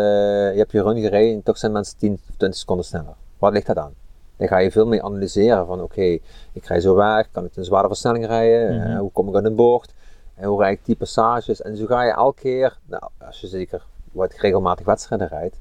[0.54, 3.15] je hebt je run gereden en toch zijn mensen 10 of 20 seconden sneller.
[3.38, 3.93] Wat ligt dat aan?
[4.38, 6.17] Dan ga je veel meer analyseren van oké,
[6.54, 9.45] ik rij zo weg, kan ik een zware versnelling rijden, Eh, hoe kom ik aan
[9.45, 9.93] een bocht,
[10.36, 11.62] en hoe rijd ik die passages.
[11.62, 15.56] En zo ga je elke keer, nou, als je zeker wat regelmatig wedstrijden rijdt,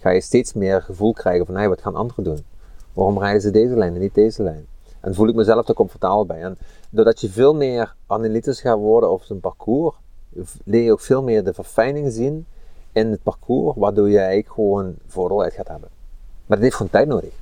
[0.00, 2.44] ga je steeds meer gevoel krijgen van hey, wat gaan anderen doen?
[2.92, 4.66] Waarom rijden ze deze lijn en niet deze lijn?
[5.00, 6.42] En voel ik mezelf er comfortabel bij.
[6.42, 6.58] En
[6.90, 9.96] doordat je veel meer analytisch gaat worden over zijn parcours,
[10.64, 12.46] leer je ook veel meer de verfijning zien
[12.92, 15.88] in het parcours, waardoor je eigenlijk gewoon voordeel uit gaat hebben.
[16.46, 17.32] Maar dat heeft gewoon tijd nodig.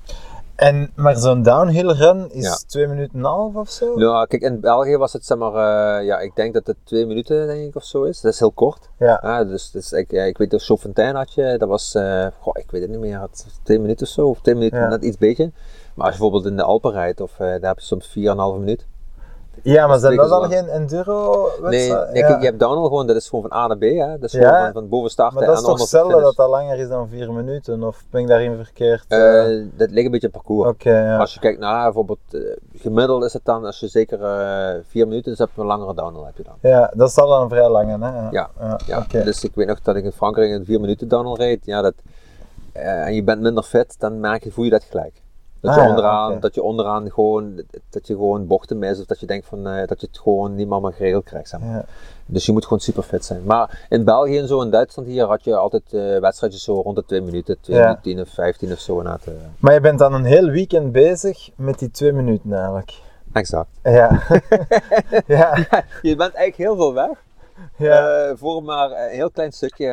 [0.61, 2.55] En, maar zo'n downhill run is Ja.
[2.66, 3.94] twee minuten en een half of zo?
[3.94, 5.55] Nou, kijk, in België was het zeg maar,
[5.99, 8.20] eh, ja, ik denk dat het twee minuten denk ik of zo is.
[8.20, 8.88] Dat is heel kort.
[8.99, 9.18] Ja.
[9.23, 12.55] Ja, dus, dus ik, ja, ik weet dat Chauffontaine had je, dat was, eh, goh,
[12.59, 14.88] ik weet het niet meer, had twee minuten of zo, of twee minuten, Ja.
[14.88, 15.51] net iets beetje.
[15.94, 18.59] Maar als je bijvoorbeeld in de Alpen rijdt, of, eh, daar heb je soms 4,5
[18.59, 18.87] minuut.
[19.62, 23.16] Ja, maar is zijn dat dan geen enduro Nee, nee, je hebt downhill gewoon, dat
[23.16, 24.18] is gewoon van A naar B, hè.
[24.18, 26.11] Dat is Ja, gewoon van, van boven starten Maar dat is en toch onder zelden
[26.11, 26.27] finish.
[26.27, 27.83] dat dat langer is dan vier minuten?
[27.83, 29.05] Of ben ik daarin verkeerd?
[29.09, 29.44] Eh,
[29.77, 30.75] dat ligt een beetje op parcours.
[30.79, 31.16] Ja.
[31.18, 32.40] Als je kijkt naar bijvoorbeeld, eh,
[32.75, 34.18] gemiddeld is het dan, als je zeker
[34.88, 36.55] vier minuten, dus heb je een langere downhill heb je dan.
[36.61, 38.29] Ja, dat is al een vrij lange, hè?
[38.31, 38.51] Ja,
[38.87, 41.64] Ja, dus ik weet nog dat ik in Frankrijk een vier minuten downhill reed.
[41.64, 41.94] Ja, dat,
[42.73, 45.23] en je bent minder fit, dan merk je, voel je dat gelijk.
[45.61, 49.07] Dat, Ah, je ja, onderaan, dat je onderaan gewoon, dat je gewoon bochten mist of
[49.07, 51.49] dat je denkt van, eh, dat je het gewoon niet meer geregeld krijgt.
[51.49, 51.70] Zeg maar.
[51.75, 51.85] Ja.
[52.27, 53.44] Dus je moet gewoon super fit zijn.
[53.44, 56.96] Maar in België en zo, in Duitsland hier, had je altijd eh, wedstrijdjes zo rond
[56.96, 57.83] de 2 minuten, 2 Ja.
[57.83, 58.96] minuten 10 of 15 of zo.
[58.96, 59.33] inderdaad, eh.
[59.59, 62.92] Maar je bent dan een heel weekend bezig met die twee minuten eigenlijk.
[63.33, 63.68] Exact.
[63.83, 64.23] Ja.
[65.27, 65.57] ja.
[66.03, 67.09] Je bent eigenlijk heel veel weg.
[67.77, 68.27] Ja.
[68.29, 69.87] eh, voor maar een heel klein stukje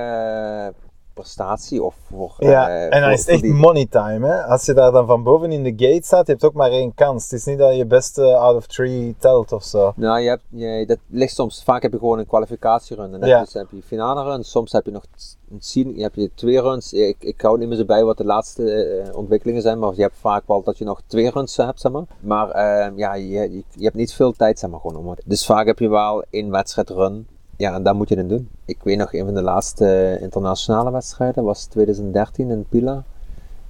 [1.21, 2.35] prestatie of voor.
[2.37, 4.27] Ja, eh, en dan voor- is het echt die- money time.
[4.27, 4.43] Hè?
[4.43, 6.93] Als je daar dan van boven in de gate staat, je hebt ook maar één
[6.93, 7.23] kans.
[7.23, 9.93] Het is niet dat je beste out of three telt of zo.
[9.95, 11.63] Nou, je hebt, je, dat ligt soms.
[11.63, 13.11] Vaak heb je gewoon een kwalificatierun.
[13.11, 13.39] Dan Ja.
[13.39, 14.43] dus heb je finale run.
[14.43, 15.03] Soms heb je nog
[15.51, 16.93] een scene, heb je twee runs.
[16.93, 19.79] Ik, ik hou niet meer zo bij wat de laatste eh, ontwikkelingen zijn.
[19.79, 22.03] Maar je hebt vaak wel dat je nog twee runs hebt, zeg maar.
[22.19, 25.21] Maar eh, ja, je, je, je hebt niet veel tijd, zeg maar, gewoon om het.
[25.25, 27.27] Dus vaak heb je wel één wedstrijd run.
[27.57, 28.49] Ja, daar moet je het doen.
[28.65, 33.03] Ik weet nog, een van de laatste internationale wedstrijden was 2013 in Pila.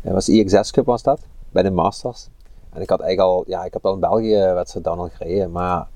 [0.01, 1.19] Dat was IXS Cup was dat,
[1.51, 2.27] bij de Masters.
[2.73, 5.51] En ik had eigenlijk al, ja, ik heb al in België wedstrijd dan al gereden,
[5.51, 5.87] maar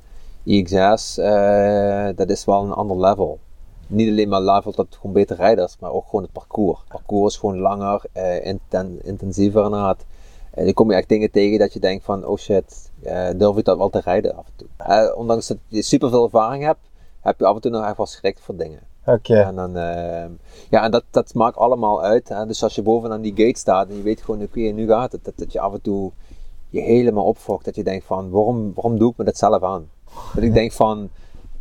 [0.44, 3.40] IXS, eh, dat is wel een ander level.
[3.88, 6.80] Niet alleen maar level dat gewoon beter rijders, maar ook gewoon het parcours.
[6.80, 10.06] Het parcours is gewoon langer, eh, inten- intensiever inderdaad.
[10.52, 13.58] En dan kom je echt dingen tegen dat je denkt van, oh shit, eh, durf
[13.58, 14.68] ik dat wel te rijden af en toe.
[14.78, 16.80] Eh, ondanks dat je super veel ervaring hebt,
[17.22, 18.80] heb je af en toe nog echt wel schrik voor dingen.
[19.06, 19.36] Oké.
[19.36, 20.26] En dan, eh,
[20.70, 22.30] ja, en dat, dat maakt allemaal uit.
[22.30, 22.46] Hè?
[22.46, 25.24] Dus als je bovenaan die gate staat en je weet gewoon, oké, nu gaat het.
[25.24, 26.12] Dat, dat je af en toe
[26.70, 27.66] je helemaal opfokt.
[27.66, 29.90] Dat je denkt van, waarom, waarom doe ik me dat zelf aan?
[30.34, 31.10] Dat ik denk van,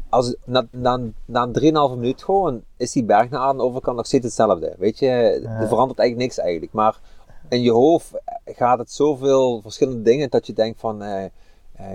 [0.08, 3.96] als, na, na, na een 3,5 minuut gewoon, is die berg naar aan de overkant
[3.96, 4.74] nog steeds hetzelfde.
[4.78, 6.72] Weet je, er verandert eigenlijk niks eigenlijk.
[6.72, 7.00] Maar
[7.48, 8.10] in je hoofd
[8.44, 11.02] gaat het zoveel verschillende dingen dat je denkt van...
[11.02, 11.24] eh,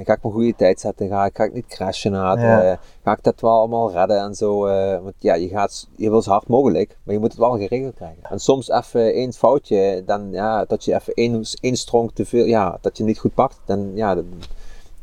[0.05, 1.07] ga ik mijn goede tijd zetten?
[1.07, 2.11] Ga, ik- ga ik niet crashen?
[2.11, 2.35] Ja.
[2.71, 4.65] eh, ga ik dat wel allemaal redden en zo?
[4.65, 7.57] eh, want ja, je, gaat, je wil zo hard mogelijk, maar je moet het wel
[7.57, 8.23] geregeld krijgen.
[8.23, 12.45] En soms even één foutje, dan ja, dat je even één, één strong te veel,
[12.45, 14.15] ja, dat je niet goed pakt, dan ja,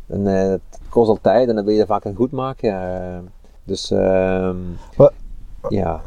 [0.06, 0.54] dan, eh,
[0.88, 2.70] kost al tijd en dan wil je vaak een goed maken.
[2.72, 3.18] eh.
[3.64, 4.56] dus ehm,
[4.96, 5.12] Wat-
[5.68, 6.00] ja.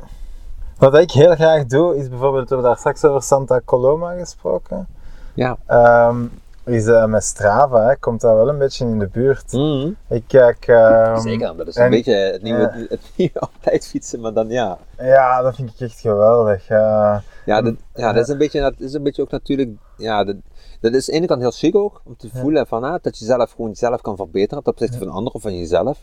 [0.77, 4.88] Wat ik heel graag doe, is bijvoorbeeld, we hebben daar straks over Santa Coloma gesproken.
[5.33, 5.57] Ja.
[5.65, 6.25] Ehm,
[6.65, 9.51] is eh, met Strava, hè, komt dat wel een beetje in de buurt.
[9.51, 9.91] Mhm.
[10.10, 10.67] Ik kijk...
[10.67, 14.49] ehm, Zeker, dat is en- een beetje het nieuwe, het nieuwe altijd fietsen, maar dan
[14.49, 14.78] ja.
[14.97, 16.67] Ja, dat vind ik echt geweldig.
[16.69, 17.17] eh.
[17.45, 20.36] Ja, dat, ja, dat is een beetje, dat is een beetje ook natuurlijk, ja, dat,
[20.82, 23.17] dat is aan de ene kant heel chic ook, om te voelen van, ah, dat
[23.19, 25.99] je zelf gewoon jezelf kan verbeteren ten opzichte van anderen of van jezelf.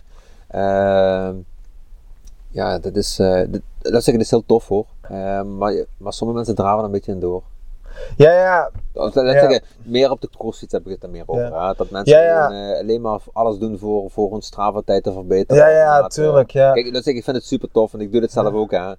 [0.49, 1.35] Ehm,
[2.51, 4.87] ja, dat is, eh, dat, dat is, heel tof hoor.
[5.01, 7.43] Ehm, maar, maar sommige mensen draven er een beetje in door.
[8.17, 8.71] Ja, ja,
[9.83, 11.45] meer op de crossfiets heb ik het er meer over.
[11.51, 11.73] Ja.
[11.73, 15.63] Dat mensen Ja, eh, alleen maar alles doen voor, voor hun Strava-tijd te verbeteren.
[15.63, 16.51] ja, ja, Inderdaad, eh, tuurlijk.
[16.51, 16.73] Ja.
[16.73, 18.71] Kijk, dat zeg, ik, ik vind het super tof en ik doe dit zelf ook.
[18.71, 18.93] Hè.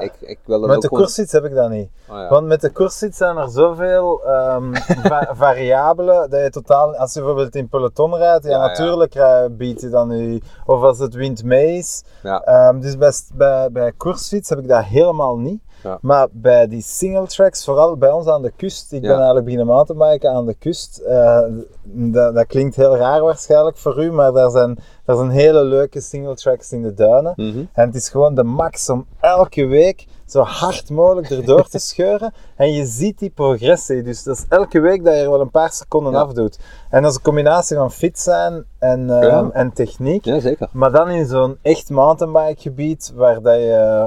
[0.00, 1.00] Ik, ik wil Met de gewoon...
[1.02, 1.88] koersfiets heb ik dat niet.
[2.10, 2.30] Oh.
[2.30, 4.20] Want met de koersfiets zijn er zoveel
[5.08, 9.80] va- variabelen dat je totaal, als je bijvoorbeeld in peloton rijdt, ja, natuurlijk eh, biedt
[9.80, 12.02] je dan nu, of als het wind mee is.
[12.22, 15.62] Ehm, dus bij, bij, bij koersfiets heb ik dat helemaal niet.
[15.82, 15.98] Ja.
[16.00, 19.06] Maar bij die single tracks, vooral bij ons aan de kust, ik Ja.
[19.08, 20.98] ben eigenlijk beginnen mountainbiken aan de kust.
[20.98, 21.40] eh,
[21.84, 26.00] dat, dat klinkt heel raar waarschijnlijk voor u, maar daar zijn, daar zijn hele leuke
[26.00, 27.32] single tracks in de duinen.
[27.36, 27.58] Mhm.
[27.72, 32.32] En het is gewoon de max om elke week zo hard mogelijk erdoor te scheuren.
[32.56, 34.02] En je ziet die progressie.
[34.02, 36.20] Dus dat is elke week dat je er wel een paar seconden Ja.
[36.20, 36.58] afdoet.
[36.90, 40.24] En dat is een combinatie van fit zijn en, eh, en techniek.
[40.24, 40.68] Ja, zeker.
[40.72, 44.06] Maar dan in zo'n echt mountainbike gebied waar dat je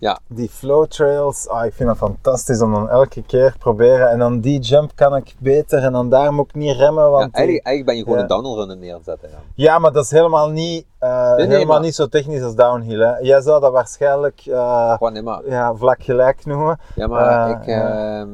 [0.00, 0.18] Ja.
[0.26, 4.10] die flow trails, ah, ik vind dat fantastisch om dan elke keer proberen.
[4.10, 7.04] En dan die jump kan ik beter en dan daar moet ik niet remmen.
[7.04, 8.22] Ja, Want die- eigenlijk, eigenlijk ben je gewoon Ja.
[8.22, 9.28] een downhill runner neerzetten.
[9.30, 9.38] Ja.
[9.54, 13.00] ja, maar dat is helemaal niet, eh, nee, helemaal niet zo technisch als downhill.
[13.00, 13.16] Hè.
[13.18, 15.40] Jij zou dat waarschijnlijk eh, Gewoon nee, maar.
[15.48, 16.78] ja, vlak gelijk noemen.
[16.94, 18.18] Ja, maar ik, ja.
[18.20, 18.28] ehm,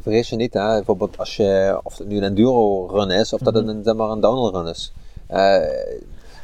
[0.00, 3.40] vergis je niet, hè, bijvoorbeeld als je, of het nu een enduro run is, of
[3.40, 4.92] dat het een, zeg maar een downhill run is.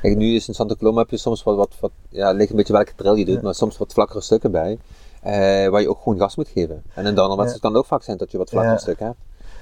[0.03, 2.57] Kijk, nu is in Santa Coloma heb je soms wat, wat, wat ja, ligt een
[2.57, 4.79] beetje welke trail je doet, maar soms wat vlakkere stukken bij,
[5.23, 6.83] eh, waar je ook gewoon gas moet geven.
[6.95, 9.19] En in wedstrijd kan het ook vaak zijn dat je wat vlakkere stukken hebt.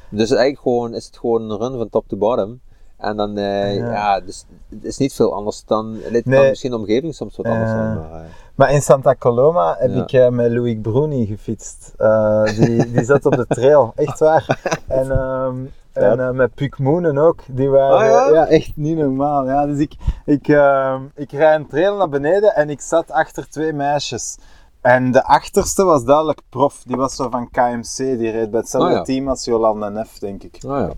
[0.09, 2.61] Dus eigenlijk gewoon, is het gewoon een run van top to bottom.
[2.97, 3.91] En dan, eh, Ja.
[3.93, 7.47] ja, dus, het is niet veel anders dan, het kan misschien de omgeving soms wat
[7.47, 7.77] anders Ja.
[7.77, 8.13] zijn, maar...
[8.21, 10.03] eh, Maar in Santa Coloma heb Ja.
[10.03, 11.93] ik eh, met Louis Bruni gefietst.
[11.97, 14.61] Eh, die, die zat op de trail, echt waar.
[14.89, 15.57] En, ehm,
[15.93, 17.41] en eh, met Puck Moenen ook.
[17.47, 18.47] Die waren, Ah, ja?
[18.47, 19.47] echt niet normaal.
[19.47, 19.93] Ja, dus ik,
[20.25, 24.37] ik, ehm, ik rijd een trail naar beneden en ik zat achter twee meisjes.
[24.81, 26.83] En de achterste was duidelijk prof.
[26.87, 27.97] Die was zo van KMC.
[27.97, 30.63] Die reed bij hetzelfde Ah, team als Jolanda Neff, denk ik.
[30.63, 30.91] nou ja.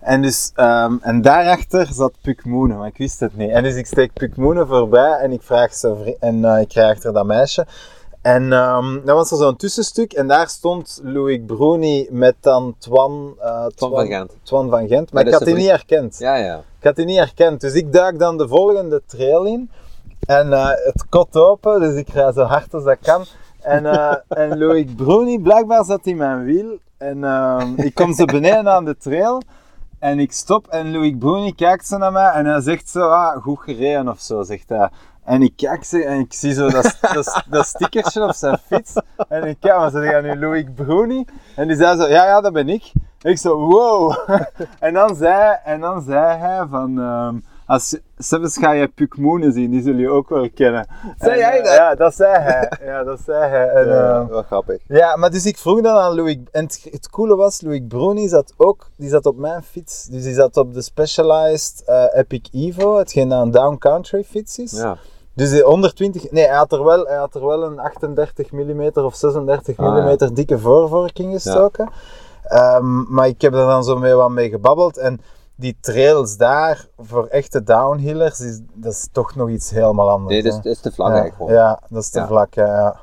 [0.00, 3.50] En, dus, ehm, en daarachter zat Puk Moenen, maar ik wist het niet.
[3.50, 6.90] En dus ik steek Puk Moenen voorbij en ik vraag vri- en eh, ik rij
[6.90, 7.66] achter dat meisje.
[8.24, 13.34] En ehm dan was er zo'n tussenstuk en daar stond Louis Bruni met dan Twan,
[13.40, 14.36] eh, Twan van Gent.
[14.42, 15.12] Twan van Gent.
[15.12, 16.18] Maar ik had die niet herkend.
[16.18, 16.56] Ja, ja.
[16.78, 17.60] Ik had die niet herkend.
[17.60, 19.70] Dus ik duik dan de volgende trail in.
[20.26, 23.24] En eh, het kot open, dus ik rij zo hard als dat kan.
[23.60, 26.78] En, eh, en Loïc Bruni, blijkbaar zat in mijn wiel.
[26.98, 29.42] En ehm, ik kom zo beneden aan de trail.
[29.98, 32.30] En ik stop en Loïc Bruni kijkt zo naar mij.
[32.30, 34.90] En hij zegt zo, ah, goed gereden of zo, zegt hij.
[35.24, 38.92] En ik kijk ze en ik zie zo dat, dat, dat stickertje op zijn fiets.
[39.28, 41.24] En ik kijk, maar jij nu Loïc Bruni?
[41.56, 42.92] En die zei zo, ja, ja, dat ben ik.
[43.20, 44.16] Ik zo, wow.
[44.80, 49.70] En dan zei, en dan zei hij van, ehm, als zelfs ga je Moenen zien,
[49.70, 50.86] die zul je ook wel kennen.
[51.18, 51.74] Zei jij eh, dat?
[51.74, 52.72] Ja, dat zei hij.
[52.84, 53.68] Ja, dat zei hij.
[53.68, 54.82] En, Ja, ehm, wel grappig.
[54.88, 58.28] ja, maar dus ik vroeg dan aan Louis, en het, het coole was, Louis Bruni
[58.28, 62.48] zat ook, die zat op mijn fiets, dus die zat op de Specialized eh, Epic
[62.52, 64.72] Evo, hetgeen dat een down country fiets is.
[64.72, 64.96] Ja.
[65.34, 68.90] Dus die 120, nee, hij had er wel, hij had er wel een 38 mm
[68.94, 70.26] of 36 Ah, ja.
[70.26, 71.90] mm dikke voorvork in gestoken.
[72.44, 75.20] Ehm, maar ik heb er dan zo mee wat mee gebabbeld en
[75.56, 80.32] die trails daar, voor echte downhillers, is, dat is toch nog iets helemaal anders.
[80.32, 81.62] Nee, dat is, dat is te vlak ja, eigenlijk gewoon.
[81.62, 82.26] ja, dat is te Ja.
[82.26, 82.96] vlak, ja.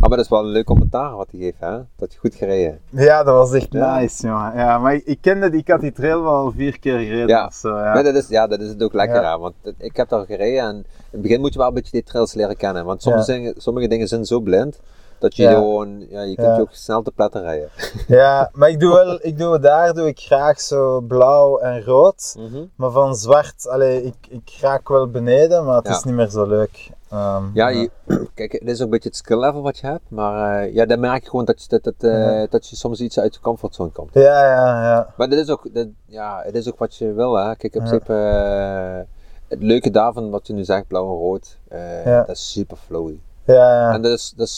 [0.00, 1.78] Ah, maar dat is wel een leuk commentaar wat hij geeft, hè?
[1.96, 2.80] Dat je goed gereden.
[2.90, 3.98] Ja, dat was echt Ja.
[3.98, 4.52] nice, jongen.
[4.56, 7.46] Ja, maar ik, ik kende die, ik had die trail wel vier keer gereden Ja.
[7.46, 7.92] of zo, ja.
[7.94, 9.32] Maar dat is, ja, dat is het ook lekker Ja.
[9.32, 9.40] aan.
[9.40, 12.02] Want ik heb daar gereden en in het begin moet je wel een beetje die
[12.02, 12.84] trails leren kennen.
[12.84, 13.24] Want Ja.
[13.24, 14.80] dingen, sommige dingen zijn zo blind
[15.18, 15.52] dat je Ja.
[15.52, 17.68] gewoon, ja, je kunt je ook snel te pletten rijden.
[18.06, 22.34] Ja, maar ik doe wel, ik doe, daar doe ik graag zo blauw en rood.
[22.38, 22.64] Mhm.
[22.76, 26.46] Maar van zwart, allee, ik, ik raak wel beneden, maar het is niet meer zo
[26.46, 26.90] leuk.
[27.10, 27.90] Ehm, Ja, je,
[28.34, 30.86] kijk, het is ook een beetje het skill level wat je hebt, maar eh, ja,
[30.86, 32.46] dan merk je gewoon dat je, dat, dat, eh, Ja.
[32.50, 34.14] dat je soms iets uit je comfortzone komt.
[34.14, 35.12] Ja, ja, ja.
[35.16, 37.56] Maar dit is ook, dit, ja, het is ook wat je wil, hè.
[37.56, 37.86] Kijk, in Ja.
[37.88, 39.12] principe, eh,
[39.48, 41.58] het leuke daarvan, wat je nu zegt, blauw en rood,
[42.04, 42.18] Ja.
[42.20, 43.20] dat is super flowy.
[43.44, 43.92] Ja.
[43.92, 44.48] En dat is, dat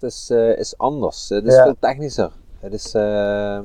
[0.00, 1.62] is eh, is anders, het is Ja.
[1.62, 2.30] veel technischer.
[2.60, 3.64] Het is, eh, nee,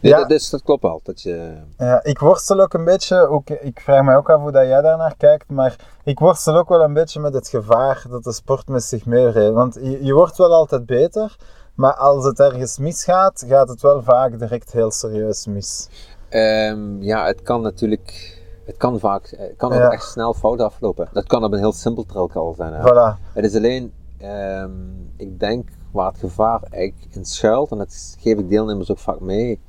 [0.00, 0.18] Ja.
[0.18, 3.80] dat, is, dat klopt wel, dat je, Ja, ik worstel ook een beetje, ook, ik
[3.80, 6.82] vraag me ook af hoe dat jij daar naar kijkt, maar ik worstel ook wel
[6.82, 9.54] een beetje met het gevaar dat de sport met zich meebrengt.
[9.54, 11.36] Want je, je wordt wel altijd beter,
[11.74, 15.88] maar als het ergens misgaat, gaat het wel vaak direct heel serieus mis.
[16.28, 19.86] Ehm, ja, het kan natuurlijk, het kan vaak, het kan Ja.
[19.86, 21.08] ook echt snel fout aflopen.
[21.12, 22.72] Dat kan op een heel simpel trail al zijn.
[22.72, 22.80] hè.
[22.90, 23.32] Voilà.
[23.32, 23.92] Het is alleen,
[24.24, 24.70] ehm,
[25.16, 29.20] ik denk waar het gevaar eigenlijk in schuilt, en dat geef ik deelnemers ook vaak
[29.20, 29.60] mee,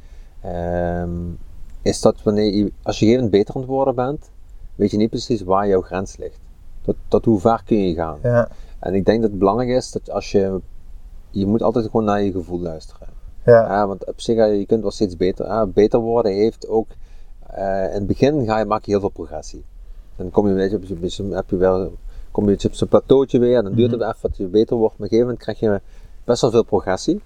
[0.41, 1.11] ehm,
[1.81, 4.29] is dat wanneer je, als je gegeven beter worden bent,
[4.75, 6.39] weet je niet precies waar jouw grens ligt.
[6.81, 8.19] Tot, tot hoe ver kun je gaan.
[8.23, 10.61] Ja, En ik denk dat het belangrijk is dat als je,
[11.29, 13.07] je moet altijd gewoon naar je gevoel luisteren.
[13.45, 15.51] ja, want op zich, eh, je kunt wel steeds beter.
[15.51, 15.67] hè.
[15.67, 16.87] beter worden heeft ook,
[17.47, 19.63] eh, in het begin ga je, maak je heel veel progressie.
[20.15, 21.91] Dan kom je een beetje op, heb je wel,
[22.35, 24.97] kom je op zo'n plateautje weer, dan duurt het even dat je beter wordt.
[24.97, 25.81] Maar op een gegeven moment krijg je
[26.23, 27.21] best wel veel progressie.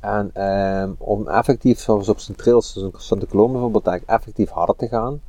[0.00, 4.76] En ehm, om effectief, zoals op zijn trails, zoals Santa Coloma bijvoorbeeld, eigenlijk effectief harder
[4.76, 5.20] te gaan,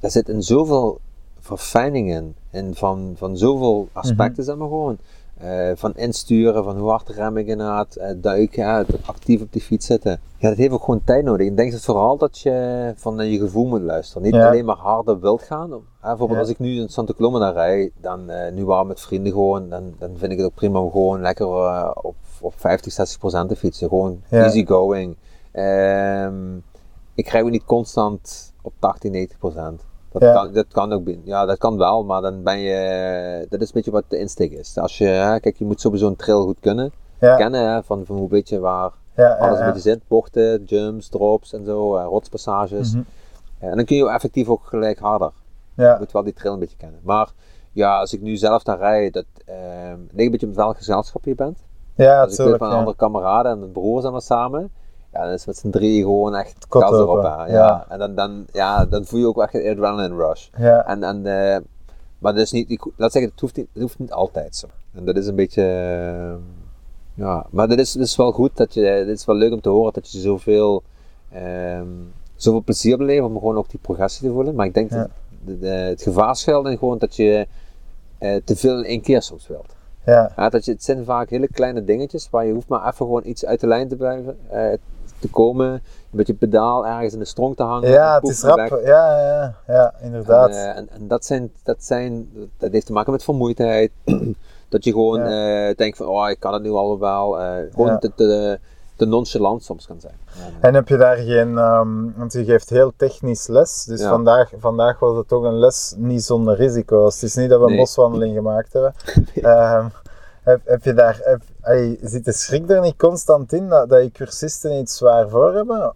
[0.00, 1.00] daar zit in zoveel
[1.40, 2.34] verfijning in.
[2.50, 4.98] En van, van zoveel aspecten, zeg maar gewoon.
[5.38, 9.60] Eh, van insturen, van hoe hard rem ik inderdaad, eh, duiken, het actief op de
[9.60, 10.20] fiets zitten.
[10.38, 11.46] Ja, dat heeft ook gewoon tijd nodig.
[11.46, 14.22] Ik denk dat vooral dat je van naar je gevoel moet luisteren.
[14.22, 14.46] Niet Ja.
[14.46, 15.72] alleen maar harder wilt gaan.
[16.02, 16.44] Hè, bijvoorbeeld Ja.
[16.44, 19.94] als ik nu in Santa Coloma rijd, dan eh, nu waren met vrienden gewoon, dan,
[19.98, 23.48] dan vind ik het ook prima om gewoon lekker eh, op, op 50, 60 procent
[23.48, 23.88] te fietsen.
[23.88, 24.42] Gewoon Ja.
[24.44, 25.16] easy going.
[25.52, 26.56] Ehm,
[27.14, 29.84] ik krijg ook niet constant op 80, 90 procent.
[30.12, 30.32] Dat, Ja.
[30.32, 33.74] kan, dat kan ook, ja, dat kan wel, maar dan ben je, dat is een
[33.74, 34.78] beetje wat de insteek is.
[34.78, 36.92] Als je, hè, kijk, je moet sowieso een trail goed kunnen,
[37.36, 38.90] kennen, hè, van, van hoe weet je waar
[39.40, 42.92] alles een beetje zit, bochten, jumps, drops en zo, eh, rotspassages.
[42.94, 43.02] Mhm.
[43.58, 45.30] En dan kun je ook effectief ook gelijk harder.
[45.74, 47.00] Je ja, moet wel die trail een beetje kennen.
[47.02, 47.32] Maar
[47.72, 50.76] ja, als ik nu zelf daar rijd, dat ehm, het ligt een beetje op welk
[50.76, 51.58] gezelschap je bent.
[51.94, 52.60] ja, Als ik natuurlijk.
[52.62, 52.76] met Ja.
[52.78, 54.70] andere kameraden en met broers en we samen,
[55.12, 57.22] ja, dan is met z'n drieën gewoon echt gas erop.
[57.22, 57.46] Ja.
[57.48, 57.86] ja.
[57.88, 60.48] En dan, dan, ja, dan voel je ook echt een adrenaline rush.
[60.58, 60.86] Ja.
[60.86, 61.60] En, en, eh,
[62.18, 64.66] maar dat is niet, ik, laat zeggen, het hoeft niet, het hoeft niet altijd zo.
[64.94, 66.34] En dat is een beetje, eh,
[67.14, 69.60] ja, maar dat is, dat is wel goed, dat je, het is wel leuk om
[69.60, 70.82] te horen dat je zoveel,
[71.30, 71.86] ehm,
[72.36, 74.54] zoveel plezier beleeft om gewoon ook die progressie te voelen.
[74.54, 74.96] Maar ik denk Ja.
[74.96, 75.08] dat
[75.44, 77.46] de, de- het gevaar schuilt in gewoon dat je
[78.18, 79.74] eh, te veel in één keer soms wilt.
[80.06, 80.32] Ja.
[80.36, 83.22] Ja, dat je, het zijn vaak hele kleine dingetjes waar je hoeft maar even gewoon
[83.24, 84.72] iets uit de lijn te blijven, eh,
[85.18, 87.88] te komen, met je pedaal ergens in de strong te hangen.
[87.90, 88.80] Ja, en het is rap.
[88.84, 90.48] Ja, ja, ja, inderdaad.
[90.50, 92.28] En, eh, en, en dat, zijn, dat, zijn,
[92.58, 93.90] dat heeft te maken met vermoeidheid.
[94.68, 95.24] dat je gewoon
[95.76, 97.32] denkt van, oh, ik kan het nu al wel.
[97.72, 97.98] gewoon Ja.
[97.98, 98.58] te, te,
[99.02, 100.14] te nonchalant soms kan zijn.
[100.60, 104.08] En, heb je daar geen, ehm, want je geeft heel technisch les, dus Ja.
[104.08, 107.14] vandaag, vandaag was het toch een les niet zonder risico's.
[107.14, 107.80] Het is niet dat we een Nee.
[107.80, 108.94] boswandeling gemaakt hebben.
[109.42, 109.86] Ehm,
[110.42, 111.42] heb, heb je daar, heb,
[112.02, 115.92] zit de schrik er niet constant in dat, dat je cursisten iets zwaar voor hebben?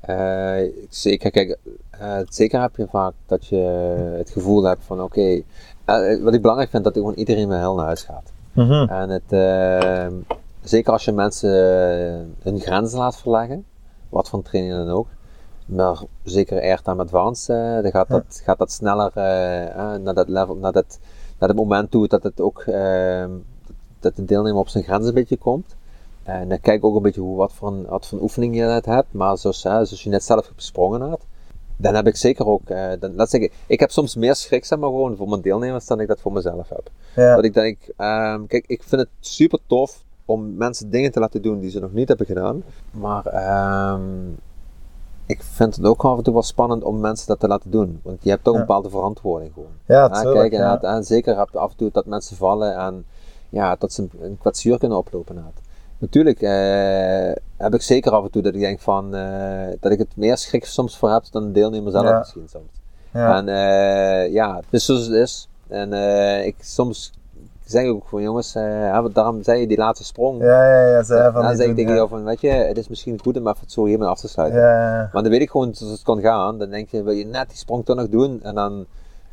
[0.00, 1.58] eh, zeker, kijk,
[1.90, 3.56] eh, zeker heb je vaak dat je
[4.16, 5.42] het gevoel hebt van, oké,
[5.84, 8.32] eh, wat ik belangrijk vind, dat gewoon iedereen met heel naar huis gaat.
[8.88, 10.06] En het, eh,
[10.68, 13.64] zeker als je mensen eh, hun grenzen laat verleggen,
[14.08, 15.06] wat voor training dan ook,
[15.66, 20.56] maar zeker airtime advanced, eh, dan gaat dat, gaat dat sneller eh, naar dat level,
[20.56, 20.98] naar dat,
[21.38, 23.24] naar het moment toe dat het ook, eh,
[24.00, 25.76] dat de deelnemer op zijn grens een beetje komt.
[26.22, 28.62] En dan kijk ook een beetje hoe, wat, voor een, wat voor een oefening je
[28.62, 31.20] net hebt, maar zoals, zoals je net zelf besprongen had,
[31.76, 34.78] dan heb ik zeker ook, eh, dan, laat zeggen, ik heb soms meer schrik zeg
[34.78, 36.90] maar, gewoon voor mijn deelnemers dan ik dat voor mezelf heb.
[37.16, 41.20] Ja, Dat ik denk, ehm, kijk, ik vind het super tof om mensen dingen te
[41.20, 42.62] laten doen die ze nog niet hebben gedaan.
[42.90, 44.02] Maar ehm,
[45.26, 48.00] ik vind het ook af en toe wel spannend om mensen dat te laten doen.
[48.02, 49.70] Want je hebt toch een bepaalde verantwoording gewoon.
[49.86, 50.58] ja, tuurlijk, kijk, ja.
[50.58, 53.04] inderdaad, en zeker heb je af en toe dat mensen vallen en
[53.48, 55.34] ja, dat ze een, een kwetsuur kunnen oplopen.
[55.36, 55.60] inderdaad.
[55.98, 59.98] Natuurlijk eh, heb ik zeker af en toe dat ik denk van, eh, dat ik
[59.98, 62.18] het meer schrik soms voor heb dan een deelnemer zelf Ja.
[62.18, 62.70] misschien soms.
[63.12, 63.36] Ja.
[63.36, 65.48] En eh, ja, dus zoals het is.
[65.68, 65.92] En
[66.44, 67.12] ik soms
[67.66, 70.42] zeg ik ook van jongens, ja, want daarom zei je die laatste sprong.
[70.42, 71.96] ja, ja, ja, zij van dan zeg ik tegen ja.
[71.96, 74.28] jou van, weet je, het is misschien goed om even het zo hiermee af te
[74.28, 74.60] sluiten.
[74.60, 76.58] Ja, ja, Maar dan weet ik gewoon zoals het kan gaan.
[76.58, 78.40] Dan denk je, wil je net die sprong toch nog doen?
[78.42, 78.86] En dan,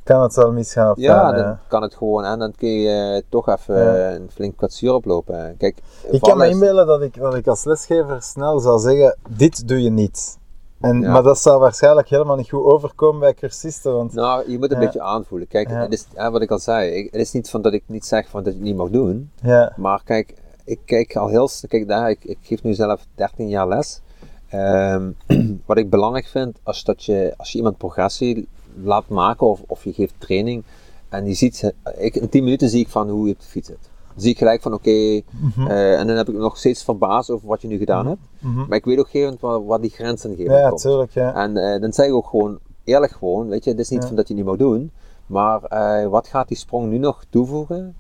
[0.04, 2.26] kan het wel misgaan ja, gaan, dan kan het gewoon.
[2.26, 3.96] En dan kun je eh, toch even Ja.
[4.10, 5.56] eh, een flink kwetsuur oplopen.
[5.58, 5.78] Kijk,
[6.12, 9.82] Ik kan me inbeelden dat ik, dat ik als lesgever snel zou zeggen, dit doe
[9.82, 10.38] je niet.
[10.84, 11.12] En, Ja.
[11.12, 14.80] Maar dat zal waarschijnlijk helemaal niet goed overkomen bij cursisten, want Nou, je moet een
[14.80, 14.86] Ja.
[14.86, 15.48] beetje aanvoelen.
[15.48, 15.82] Kijk, Ja.
[15.82, 18.28] het is, wat ik al zei, ik- het is niet van dat ik niet zeg
[18.30, 19.32] van dat je het niet mag doen.
[19.42, 20.34] ja, Maar kijk,
[20.66, 24.02] ik kijk al heel kijk daar, ik, ik geef nu zelf 13 jaar les.
[24.50, 25.12] Ehm,
[25.66, 28.48] wat ik belangrijk vind, als, dat je, als je iemand progressie
[28.84, 30.64] laat maken of, of je geeft training
[31.10, 33.68] en je ziet, ik, in 10 minuten zie ik van hoe je op de fiets
[33.68, 33.90] zit.
[34.16, 37.62] Zie ik gelijk van oké, eh, en dan heb ik nog steeds verbaasd over wat
[37.62, 38.20] je nu gedaan hebt.
[38.40, 38.66] Mhm.
[38.68, 40.82] Maar ik weet ook gegeven waar, waar die gegeven moment ja, komt.
[40.82, 41.34] tuurlijk, ja.
[41.36, 44.08] En eh, dan zeg ik ook gewoon, eerlijk gewoon, weet je, het is niet Ja.
[44.08, 44.92] van dat je niet mag doen,
[45.26, 47.96] maar eh, wat gaat die sprong nu nog toevoegen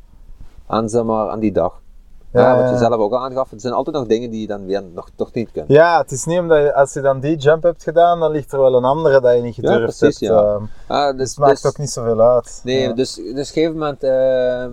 [0.68, 1.82] aan, zeg maar, aan die dag?
[2.34, 4.84] Ja, wat je zelf ook aangaf, er zijn altijd nog dingen die je dan weer
[4.94, 5.68] nog toch niet kunt.
[5.68, 8.52] Ja, het is niet omdat je, als je dan die jump hebt gedaan, dan ligt
[8.54, 10.32] er wel een andere dat je niet Ja, gedurfd precies, hebt.
[10.34, 10.60] ja.
[10.88, 12.62] Ah, dus het maakt dus- ook niet zoveel uit.
[12.64, 12.94] Nee, Ja.
[12.94, 14.72] dus, dus op een gegeven moment, ehm,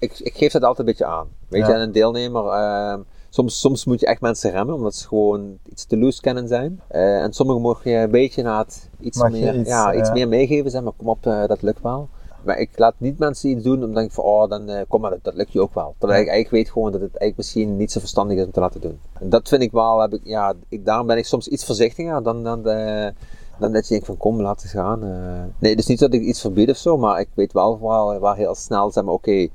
[0.00, 1.28] ik, ik geef dat altijd een beetje aan.
[1.48, 5.08] Weet je, en een deelnemer, ehm, soms, soms moet je echt mensen remmen, omdat ze
[5.08, 6.80] gewoon iets te loose kennen zijn.
[6.88, 10.12] Eh, en sommigen mag je een beetje na het iets, Mag meer, iets, ja, iets
[10.12, 12.08] meer meegeven, zeg maar, kom op, eh, dat lukt wel.
[12.44, 15.10] Maar ik laat niet mensen iets doen omdat ik van, oh, dan eh, kom maar,
[15.10, 15.94] dat, dat lukt je ook wel.
[15.98, 18.60] Terwijl ik eigenlijk weet gewoon dat het eigenlijk misschien niet zo verstandig is om te
[18.60, 19.00] laten doen.
[19.20, 22.22] En dat vind ik wel, heb ik, ja, ik, daarom ben ik soms iets voorzichtiger
[22.22, 22.62] dan, dan,
[23.58, 25.00] dan dat je denkt van, kom, laat het gaan.
[25.58, 28.36] nee, is niet dat ik iets verbied of zo, maar ik weet wel waar, waar
[28.36, 29.48] heel snel, zeg maar, oké,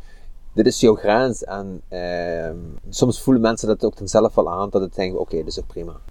[0.55, 1.43] dit is jouw grens.
[1.43, 2.55] En ehm,
[2.89, 5.59] soms voelen mensen dat ook dan zelf wel aan, dat het denken, oké, dit is
[5.59, 5.93] ook prima.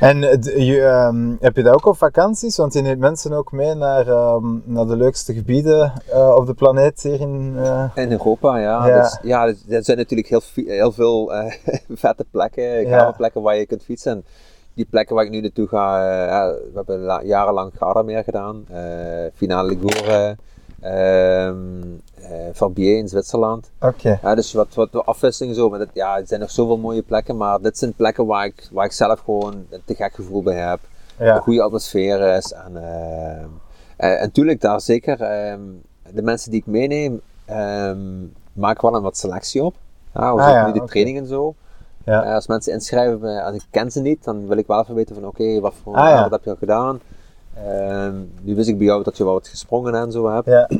[0.00, 2.56] En eh, je, ehm, heb je dat ook op vakanties?
[2.56, 6.54] Want je neemt mensen ook mee naar, ehm, naar de leukste gebieden eh, op de
[6.54, 7.54] planeet hier in...
[7.56, 8.86] eh, In Europa, ja.
[8.86, 9.00] Ja.
[9.02, 11.52] Dus, ja, dus er zijn natuurlijk heel, heel veel eh,
[12.04, 13.10] vette plekken, Ja.
[13.10, 14.12] plekken waar je kunt fietsen.
[14.12, 14.24] En
[14.74, 15.98] die plekken waar ik nu naartoe ga,
[16.54, 18.66] we hebben la- jarenlang Gardameer gedaan,
[19.34, 20.36] Finale Ligure,
[22.52, 23.70] Verbier in Zwitserland.
[23.80, 24.18] Oké.
[24.22, 27.36] Ja, dus wat, wat afwisseling zo, maar dat, ja, er zijn nog zoveel mooie plekken,
[27.36, 30.54] maar dit zijn plekken waar ik, waar ik zelf gewoon een te gek gevoel bij
[30.56, 30.78] heb
[31.18, 31.36] Ja.
[31.36, 32.52] een goede atmosfeer is.
[32.52, 33.40] En, eh,
[33.96, 35.60] en natuurlijk daar zeker, ehm,
[36.12, 37.98] de mensen die ik meeneem, ehm
[38.52, 39.74] maak wel een wat selectie op.
[40.14, 40.88] Ja, hoe Ah, zit ja, nu de oké.
[40.88, 41.54] training en zo.
[42.04, 42.22] Ja.
[42.24, 45.14] Eh, als mensen inschrijven, als ik ken ze niet, dan wil ik wel even weten
[45.14, 46.22] van oké, wat voor Ah, ja.
[46.22, 47.00] wat heb je al gedaan.
[47.64, 50.46] Ehm, nu wist ik bij jou dat je wel wat gesprongen en zo hebt.
[50.46, 50.68] Ja.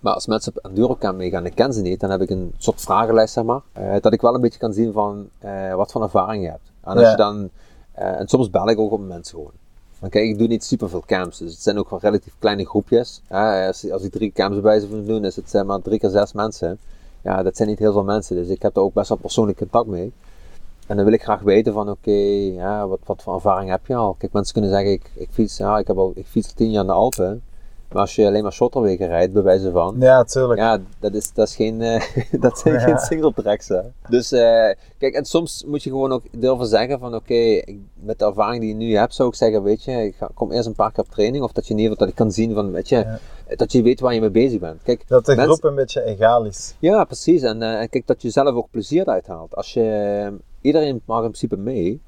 [0.00, 2.52] Maar als mensen op Endurocamp meegaan en ik ken ze niet, dan heb ik een
[2.56, 3.60] soort vragenlijst, zeg maar.
[3.72, 6.70] eh, dat ik wel een beetje kan zien van eh, wat voor ervaring je hebt.
[6.80, 7.10] En als Ja.
[7.10, 7.50] je dan,
[7.92, 9.50] eh, en soms bel ik ook op mensen gewoon.
[9.98, 12.66] Want kijk, ik doe niet super veel camps, dus het zijn ook gewoon relatief kleine
[12.66, 13.22] groepjes.
[13.28, 16.32] Als, als ik drie camps bij zou doen, is het zeg maar drie keer zes
[16.32, 16.78] mensen.
[17.22, 19.58] Ja, dat zijn niet heel veel mensen, dus ik heb er ook best wel persoonlijk
[19.58, 20.12] contact mee.
[20.90, 22.10] En dan wil ik graag weten van, oké,
[22.54, 24.14] ja, wat, wat voor ervaring heb je al?
[24.18, 26.80] Kijk, mensen kunnen zeggen, ik, ik fiets, ja, ik heb al, ik fiets tien jaar
[26.80, 27.42] in de Alpen.
[27.92, 30.60] Maar als je alleen maar shotterwegen rijdt, bij wijze van, Ja, tuurlijk.
[30.60, 32.02] ja, dat, is, dat, is geen, eh,
[32.40, 32.80] dat zijn Ja.
[32.80, 33.68] geen single tracks.
[33.68, 33.80] Hè.
[34.08, 37.62] Dus eh, kijk, en soms moet je gewoon ook durven zeggen van oké,
[37.94, 40.52] met de ervaring die je nu hebt, zou ik zeggen, weet je, ik ga, kom
[40.52, 41.44] eerst een paar keer op training.
[41.44, 43.18] Of dat je in ieder geval dat ik kan zien van, weet je, Ja.
[43.56, 44.82] dat je weet waar je mee bezig bent.
[44.82, 46.74] Kijk, Dat de mensen- groep een beetje egaal is.
[46.78, 47.42] ja, precies.
[47.42, 49.54] En eh, kijk, dat je zelf ook plezier eruit haalt.
[49.56, 52.00] Als je, iedereen mag in principe mee.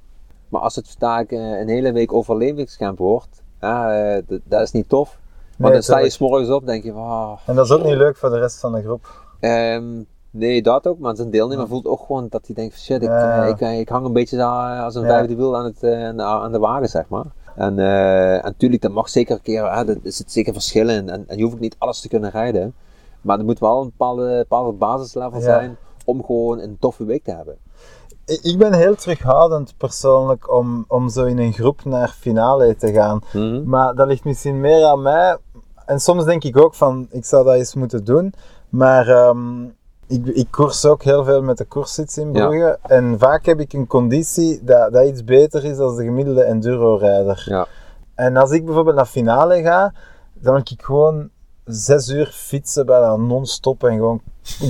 [0.49, 4.89] Maar als het daar eh, een hele week overlevingskamp wordt, ja, eh, dat is niet
[4.89, 5.19] tof.
[5.59, 7.97] Maar Nee, dan sta je s'morgens op denk je van, En dat is ook niet
[7.97, 9.09] leuk voor de rest van de groep.
[9.41, 9.85] Ehm,
[10.31, 13.43] nee, dat ook, maar zijn deelnemer voelt ook gewoon dat hij denkt: shit, ik, Ja.
[13.45, 14.49] eh, ik, ik hang een beetje zo-
[14.85, 15.09] als een Ja.
[15.09, 15.85] vijfde wiel aan, het,
[16.21, 17.25] aan, de, wagen, zeg maar.
[17.57, 17.75] En,
[18.43, 21.09] natuurlijk, dat mag zeker een keer, hè, er zit zeker verschillen in.
[21.09, 22.75] En, en je hoeft ook niet alles te kunnen rijden,
[23.21, 25.45] maar er moet wel een bepaalde, bepaalde basislevel Ja.
[25.45, 27.57] zijn om gewoon een toffe week te hebben.
[28.25, 33.21] Ik ben heel terughoudend persoonlijk om, om zo in een groep naar finale te gaan.
[33.33, 33.63] Mhm.
[33.69, 35.37] Maar dat ligt misschien meer aan mij.
[35.87, 38.33] En soms denk ik ook van, ik zou dat eens moeten doen.
[38.69, 39.65] Maar ehm,
[40.07, 42.47] ik, ik koers ook heel veel met de koersits in Ja.
[42.47, 42.79] Brugge.
[42.83, 47.45] En vaak heb ik een conditie dat, dat iets beter is dan de gemiddelde enduro-rijder.
[47.47, 47.67] Ja.
[48.15, 49.93] En als ik bijvoorbeeld naar finale ga,
[50.35, 51.31] dan wil ik gewoon
[51.65, 54.21] zes uur fietsen, bijna non-stop en gewoon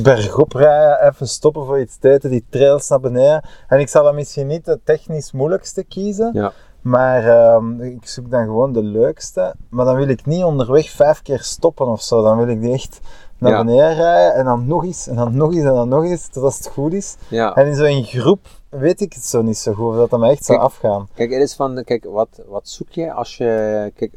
[0.03, 3.43] bergop rijden, even stoppen voor iets te eten, die trails naar beneden.
[3.69, 6.53] En ik zal dan misschien niet de technisch moeilijkste kiezen, Ja.
[6.81, 9.55] maar ehm, ik zoek dan gewoon de leukste.
[9.71, 12.23] Maar dan wil ik niet onderweg vijf keer stoppen of zo.
[12.23, 13.01] Dan wil ik die echt
[13.39, 13.65] naar Ja.
[13.65, 16.57] beneden rijden en dan nog eens en dan nog eens en dan nog eens, totdat
[16.57, 17.17] het goed is.
[17.29, 17.55] Ja.
[17.55, 20.31] En in zo'n groep weet ik het zo niet zo goed, of dat dat me
[20.31, 21.09] echt zou Kijk, afgaan.
[21.15, 24.13] Kijk, het is van, kijk, wat, wat zoek je als je, kijk,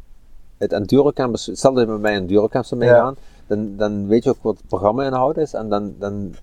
[0.58, 3.14] het endurocamp, is- stel dat je mij een endurocamp zou Ja.
[3.46, 6.34] Dan, dan weet je ook wat het programma inhoud is en dan, dan,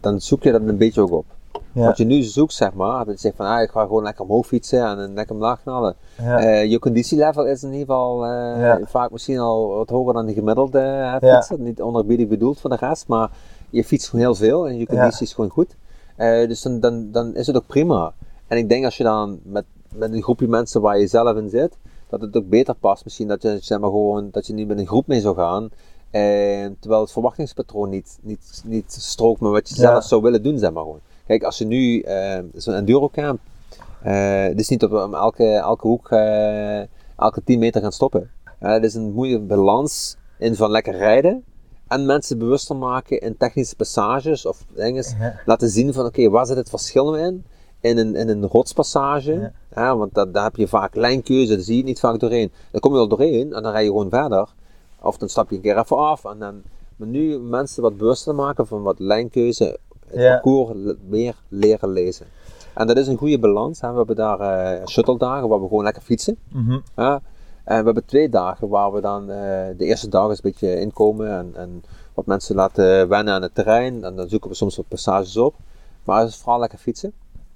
[0.00, 1.24] dan zoek je dat een beetje ook op.
[1.72, 1.84] Ja.
[1.86, 4.24] Wat je nu zoekt, zeg maar, dat je zegt van, ah, ik ga gewoon lekker
[4.24, 5.94] omhoog fietsen en lekker omlaag knallen.
[6.22, 6.38] Ja.
[6.38, 8.80] Eh, je conditielevel is in ieder geval eh, Ja.
[8.84, 11.20] vaak misschien al wat hoger dan de gemiddelde eh, Ja.
[11.20, 11.58] fietser.
[11.60, 13.30] Niet onerbiedig bedoeld voor de rest, maar
[13.70, 15.76] je fietst gewoon heel veel en je conditie is gewoon goed.
[16.48, 18.12] Dus dan, dan, dan is het ook prima.
[18.46, 19.64] En ik denk als je dan met,
[19.94, 21.76] met een groepje mensen waar je zelf in zit,
[22.08, 23.04] dat het ook beter past.
[23.04, 25.68] Misschien dat je, zeg maar, gewoon, dat je niet met een groep mee zou gaan.
[26.14, 29.80] Eh, terwijl het verwachtingspatroon niet, niet, niet strookt met wat je Ja.
[29.80, 31.00] zelf zou willen doen, zeg maar gewoon.
[31.26, 33.38] Kijk, als je nu eh, zo'n endurocamp,
[34.02, 36.78] eh het is niet dat we om elke, elke hoek, eh,
[37.18, 38.30] elke 10 meter gaan stoppen.
[38.58, 41.44] Eh, het is een moeilijke balans in van lekker rijden
[41.88, 45.04] en mensen bewuster maken in technische passages of dingen.
[45.18, 45.40] Ja.
[45.44, 47.44] Laten zien van oké, waar zit het verschil in?
[47.80, 49.96] In een, in een rotspassage, Ja.
[49.96, 52.52] want dat, daar heb je vaak lijnkeuze, daar zie je niet vaak doorheen.
[52.70, 54.48] Dan kom je wel doorheen en dan rij je gewoon verder.
[55.04, 56.62] Of dan stap je een keer even af en dan.
[56.96, 60.32] Maar nu mensen wat bewuster maken van wat lijnkeuze, het Ja.
[60.32, 62.26] parcours meer leren lezen.
[62.74, 63.80] En dat is een goede balans.
[63.80, 63.90] Hè.
[63.90, 66.36] We hebben daar eh shuttle dagen waar we gewoon lekker fietsen.
[66.52, 66.78] Mhm.
[66.96, 67.20] Ja.
[67.64, 69.36] En we hebben twee dagen waar we dan, eh,
[69.76, 71.84] de eerste dag is een beetje inkomen en, en
[72.14, 74.04] wat mensen laten wennen aan het terrein.
[74.04, 75.54] En dan zoeken we soms wat passages op.
[76.04, 77.12] Maar het is vooral lekker fietsen.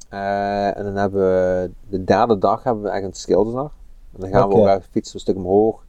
[0.08, 3.72] Eh, en dan hebben we de derde dag hebben we echt een schilderdag.
[4.14, 5.86] En dan gaan we ook fietsen een stuk omhoog.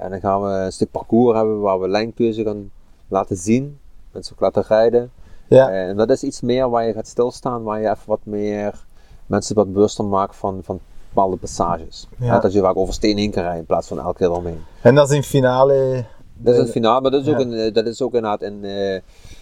[0.00, 2.70] En dan gaan we een stuk parcours hebben waar we lijnkeuze gaan
[3.08, 3.78] laten zien.
[4.12, 5.10] Mensen ook laten rijden.
[5.48, 5.68] Ja.
[5.70, 8.84] Eh, en dat is iets meer waar je gaat stilstaan, waar je even wat meer
[9.26, 12.06] mensen wat bewuster maakt van, van bepaalde passages.
[12.18, 12.38] Ja.
[12.38, 14.60] Dat je vaak over steen heen kan rijden in plaats van elke keer omheen.
[14.82, 16.04] En dat is in finale.
[16.36, 17.64] Dat is het finale, maar dat is, ook, Ja.
[17.66, 19.00] eh, dat is ook inderdaad in, eh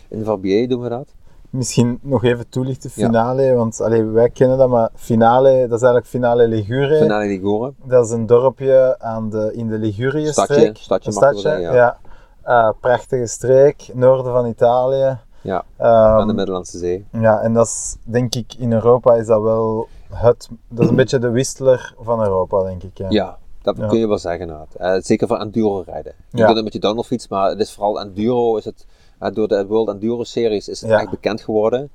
[0.08, 1.08] in Verbier doen we dat.
[1.50, 6.06] Misschien nog even toelichten, finale, want allee, wij kennen dat, maar finale, dat is eigenlijk
[6.06, 6.98] finale Ligure.
[6.98, 7.72] Finale Ligure.
[7.84, 10.76] Dat is een dorpje aan de, in de Ligurië-streek.
[10.76, 11.74] Stadje, stadje Een stadje, zeggen, ja.
[11.74, 11.98] ja.
[12.42, 15.18] Eh, prachtige streek, noorden van Italië.
[15.40, 17.06] Ja, Ehm, aan de Middellandse Zee.
[17.12, 20.96] ja, en dat is, denk ik, in Europa is dat wel het, dat is een
[20.96, 22.98] beetje de Whistler van Europa, denk ik.
[22.98, 23.06] Ja.
[23.08, 23.86] Ja, dat Ja.
[23.86, 24.66] kun je wel zeggen.
[24.78, 26.12] Eh, zeker voor enduro rijden.
[26.30, 28.56] Je kunt het met je downhillfiets, maar het is vooral enduro.
[28.56, 28.86] Is het,
[29.18, 31.00] door de World Enduro Series is het Ja.
[31.00, 31.90] echt bekend geworden.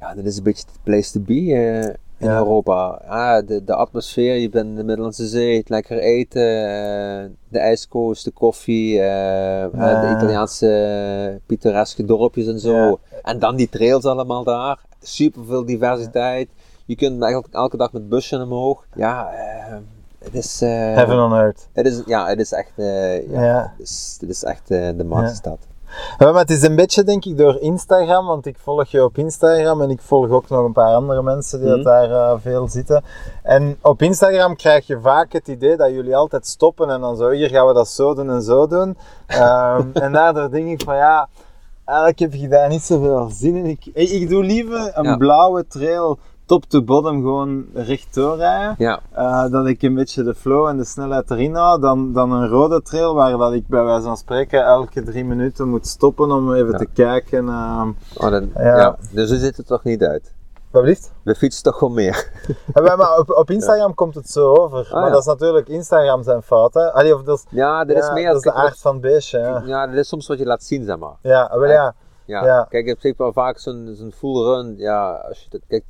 [0.00, 1.82] Ja, dat is een beetje de place to be eh,
[2.18, 2.36] in Ja.
[2.38, 3.02] Europa.
[3.06, 7.58] Ah, de, de atmosfeer, je bent in de Middellandse Zee, het lekker eten, eh, de
[7.58, 9.70] ijskoos, de koffie, eh, eh,
[10.00, 10.14] de.
[10.16, 12.72] Italiaanse pittoreske dorpjes en zo.
[12.76, 12.96] Ja.
[13.22, 14.78] En dan die trails allemaal daar.
[15.00, 16.48] Super veel diversiteit.
[16.86, 18.86] Je kunt eigenlijk elke dag met busje omhoog.
[18.94, 19.76] Ja, eh,
[20.24, 20.62] het is.
[20.62, 21.68] eh, Heaven on Earth.
[21.72, 23.74] het is, ja, het is echt, eh, ja.
[23.78, 25.58] Het, is, het is echt eh, de magische stad.
[26.18, 29.18] Ja, maar het is een beetje denk ik door Instagram, want ik volg je op
[29.18, 31.82] Instagram en ik volg ook nog een paar andere mensen die Mhm.
[31.82, 33.04] daar eh, veel zitten.
[33.42, 37.30] En op Instagram krijg je vaak het idee dat jullie altijd stoppen en dan zo,
[37.30, 38.96] hier gaan we dat zo doen en zo doen.
[39.26, 41.28] Ehm, en daardoor denk ik van ja,
[41.84, 43.66] eigenlijk heb je daar niet zoveel zin in.
[43.66, 45.16] Ik, ik ik doe liever een Ja.
[45.16, 46.18] blauwe trail
[46.48, 48.74] top to bottom gewoon rechtdoor rijden.
[48.78, 52.32] Ja, Eh, dat ik een beetje de flow en de snelheid erin hou, dan, dan
[52.32, 56.30] een rode trail waar dat ik bij wijze van spreken elke drie minuten moet stoppen
[56.30, 56.78] om even Ja.
[56.78, 57.48] te kijken.
[57.48, 58.76] ehm oh, dan, Ja.
[58.76, 58.96] ja.
[59.12, 60.34] dus zo ziet het toch niet uit.
[60.70, 61.12] wat blieft?
[61.22, 62.30] We fietsen toch gewoon meer.
[62.84, 64.88] Ja, maar op, op Instagram komt het zo over.
[64.92, 65.12] maar Ah, ja.
[65.12, 66.74] dat is natuurlijk Instagram zijn fout.
[66.74, 66.92] Hè?
[66.92, 68.26] Allee, of dat is, Ja, ja, is meer...
[68.26, 69.38] dat is de aard van het beestje.
[69.38, 71.16] Ja, Ja, dit is soms wat je laat zien, zeg maar.
[71.22, 71.94] ja, wel ja.
[72.24, 74.74] Ja, kijk, hebt wel vaak zo'n zo'n full run.
[74.76, 75.86] Ja, als je dat kijkt,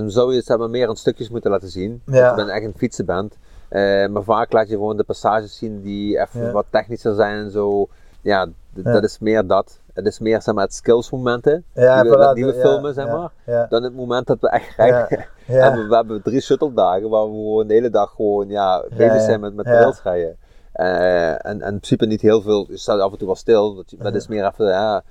[0.00, 2.02] dan zou je het maar, meer in stukjes moeten laten zien.
[2.06, 2.28] Ja.
[2.30, 3.36] je bent echt een fietsen bent.
[3.68, 6.50] Eh, maar vaak laat je gewoon de passages zien die even Ja.
[6.50, 7.88] wat technischer zijn en zo.
[8.20, 9.80] Ja, dat is meer dat.
[9.92, 12.94] Het is meer zeg maar, het skillsmomenten Ja, die we, voilà, die we ja, filmen,
[12.94, 13.30] zeg maar.
[13.68, 15.26] Dan het moment dat we echt rijden.
[15.46, 18.84] En we, we hebben drie shuttle dagen waar we gewoon de hele dag gewoon ja,
[18.96, 19.72] bezig zijn met, met Ja.
[19.72, 20.36] trails rijden.
[20.72, 23.74] Eh, en, en in principe niet heel veel, je staat af en toe wel stil.
[23.74, 25.02] Dat, dat is meer even, ja,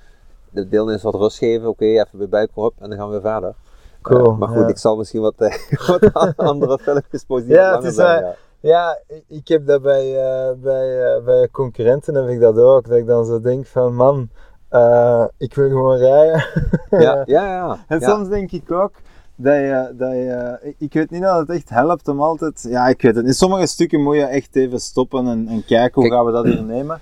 [0.49, 3.32] de deelnemers wat rust geven, oké, even weer buiken op en dan gaan we weer
[3.32, 3.53] verder.
[4.02, 5.34] Cool, maar goed, ik zal misschien wat,
[6.14, 8.26] wat andere filmpjes die Ja, het is zijn.
[8.60, 8.99] ja.
[9.28, 12.88] Ik- heb dat bij, eh, bij, eh, bij concurrenten heb ik dat ook.
[12.88, 14.30] Dat ik dan zo denk van man,
[14.70, 16.45] eh, ik wil gewoon rijden.
[16.89, 17.78] Ja, ja, ja.
[17.88, 18.10] En ja.
[18.10, 18.91] soms denk ik ook
[19.36, 23.02] dat je, dat je ik- weet niet dat het echt helpt om altijd, ja ik
[23.02, 26.14] weet het, in sommige stukken moet je echt even stoppen en, en kijken hoe Kijk-
[26.16, 26.99] gaan we dat hier nemen.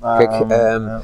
[0.00, 1.00] Kijk, ja.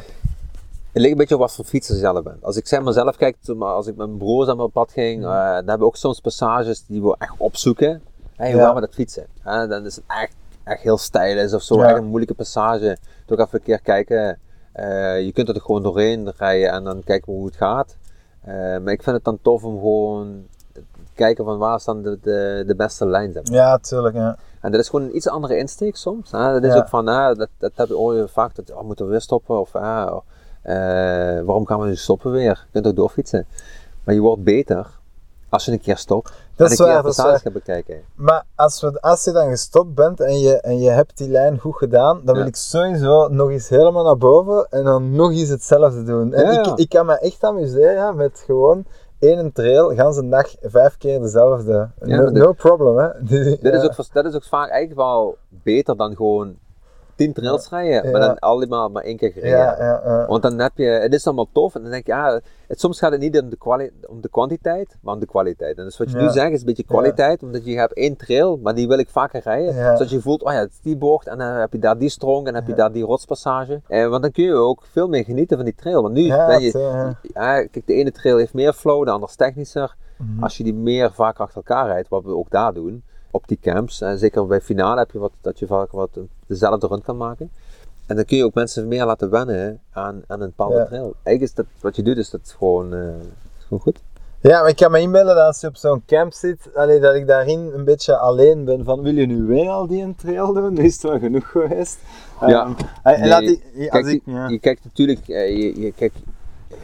[0.95, 2.45] Het ligt een beetje op wat voor fietser je zelf bent.
[2.45, 4.92] Als ik zeg zelf kijk, toen- maar als ik met mijn broers aan mijn pad
[4.92, 8.03] ging, eh, dan hebben we ook soms passages die we echt opzoeken.
[8.36, 8.66] Hey, hoe Ja.
[8.66, 9.26] gaan we dat fietsen?
[9.45, 10.34] Dan is het echt,
[10.64, 11.88] echt heel stijl is of zo, Ja.
[11.88, 12.97] echt een moeilijke passage.
[13.26, 14.38] Toch even een keer kijken.
[14.72, 17.97] Eh, je kunt er gewoon doorheen rijden en dan kijken we hoe het gaat.
[18.40, 20.82] Eh, maar ik vind het dan tof om gewoon te
[21.14, 23.32] kijken van waar staan de, de, de beste lijn.
[23.32, 23.55] zeg maar.
[23.57, 24.14] ja, tuurlijk.
[24.14, 24.36] Ja.
[24.61, 26.30] En dat is gewoon een iets andere insteek soms.
[26.30, 26.53] Hè?
[26.53, 26.78] Dat is Ja.
[26.78, 29.61] ook van, hè, dat, dat heb je je vaak, dat, oh, moeten we weer stoppen?
[29.61, 29.72] Of
[31.44, 32.64] waarom gaan we nu stoppen weer?
[32.64, 33.46] Je kunt ook doorfietsen.
[34.04, 34.86] Maar je wordt beter
[35.48, 36.32] als je een keer stopt.
[36.56, 38.02] Dat en is een keer waar, dat gaat bekijken.
[38.14, 41.58] Maar als, we, als je dan gestopt bent en je, en je hebt die lijn
[41.58, 45.48] goed gedaan, dan wil ik sowieso nog eens helemaal naar boven en dan nog eens
[45.48, 46.32] hetzelfde doen.
[46.32, 46.60] En Ja, ja.
[46.72, 48.84] Ik, ik kan me echt amuseren met gewoon
[49.18, 51.88] één trail, een dag, vijf keer dezelfde.
[52.00, 53.08] No, problem, hè.
[53.28, 53.70] Dit, Ja.
[53.70, 56.56] is ook, dat is ook vaak eigenlijk wel beter dan gewoon
[57.16, 60.26] tien trails rijden, maar dan allemaal maar één keer gereden.
[60.26, 62.98] Want dan heb je, het is allemaal tof en dan denk je, ja, het, soms
[62.98, 65.78] gaat het niet om de, kwali om de kwantiteit, maar om de kwaliteit.
[65.78, 68.58] En dus wat je nu zegt is een beetje kwaliteit, omdat je hebt één trail,
[68.62, 69.74] maar die wil ik vaker rijden.
[69.74, 72.08] Zodat je voelt, oh ja, het is die bocht en dan heb je daar die
[72.08, 73.80] strong en dan heb je daar die rotspassage.
[73.88, 76.02] Eh, want dan kun je ook veel meer genieten van die trail.
[76.02, 79.36] Want nu Ja, ben je, kijk, de ene trail heeft meer flow, de andere is
[79.36, 79.96] technischer.
[80.18, 80.42] Mhm.
[80.42, 83.04] Als je die meer vaak achter elkaar rijdt, wat we ook daar doen,
[83.35, 86.11] op die camps, en zeker bij finale heb je wat, dat je vaak wat
[86.47, 87.51] dezelfde run kan maken.
[88.07, 90.85] En dan kun je ook mensen meer laten wennen aan, aan een bepaalde Ja.
[90.85, 91.14] trail.
[91.22, 93.01] Eigenlijk is dat, wat je doet, is dat gewoon, eh,
[93.59, 94.01] gewoon goed.
[94.41, 97.14] Ja, maar ik kan me inbeelden dat als je op zo'n camp zit, allee, dat
[97.14, 100.53] ik daarin een beetje alleen ben van wil je nu weer al die een trail
[100.53, 100.72] doen?
[100.74, 101.99] Nu is het wel genoeg geweest.
[102.47, 102.74] Ja.
[103.03, 104.49] En Nee, laat ik, als Kijk, ik, je, ja.
[104.49, 106.16] je kijkt natuurlijk, eh, je, je, kijkt,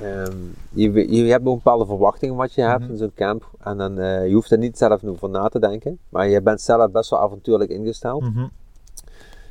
[0.03, 0.37] ehm,
[0.73, 2.91] je, je hebt ook een bepaalde verwachting wat je hebt Mhm.
[2.91, 3.51] in zo'n camp.
[3.61, 5.99] En dan, eh, je hoeft er niet zelf over na te denken.
[6.09, 8.23] Maar je bent zelf best wel avontuurlijk ingesteld.
[8.23, 8.47] Mhm.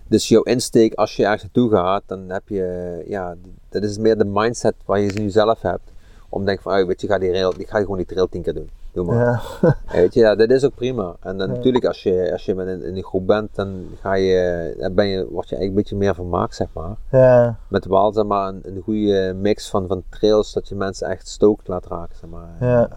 [0.08, 3.36] Dus jouw insteek als je ergens naartoe gaat, dan heb je, ja,
[3.70, 5.91] dat is meer de mindset waar je nu zelf hebt.
[6.30, 8.05] Om te denken van, oh, weet je, ik ga, die rail, ik ga gewoon die
[8.05, 8.69] trail tien keer doen.
[8.91, 9.15] Doe maar.
[9.25, 9.41] Ja.
[9.86, 11.15] Eh, Weet je, ja, dat is ook prima.
[11.19, 11.53] En dan Ja.
[11.55, 14.93] natuurlijk, als je, als je met een, in een groep bent, dan, ga je, dan
[14.93, 16.95] ben je, word je eigenlijk een beetje meer vermaakt, zeg maar.
[17.11, 17.55] ja.
[17.67, 21.27] Met wel, zeg maar, een, een goede mix van, van trails, dat je mensen echt
[21.27, 22.69] stookt laat raken, zeg maar.
[22.69, 22.89] Ja.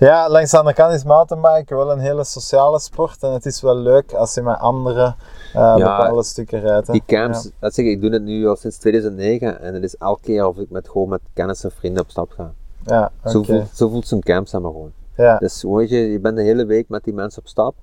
[0.00, 3.60] Ja, langs de andere kant is mountainbiken wel een hele sociale sport en het is
[3.60, 5.16] wel leuk als je met anderen
[5.52, 6.86] eh, Ja, bepaalde stukken rijdt.
[6.86, 6.92] hè.
[6.92, 9.96] Die camps, dat zeg ik, ik doe het nu al sinds 2009 en het is
[9.96, 12.52] elke keer of ik met, gewoon met kennis en vrienden op stap ga.
[12.86, 14.92] Ja, ja Zo, voelt, zo voelt zo'n camp, zeg maar gewoon.
[15.16, 15.38] Ja.
[15.38, 17.74] Dus weet je, je bent de hele week met die mensen op stap.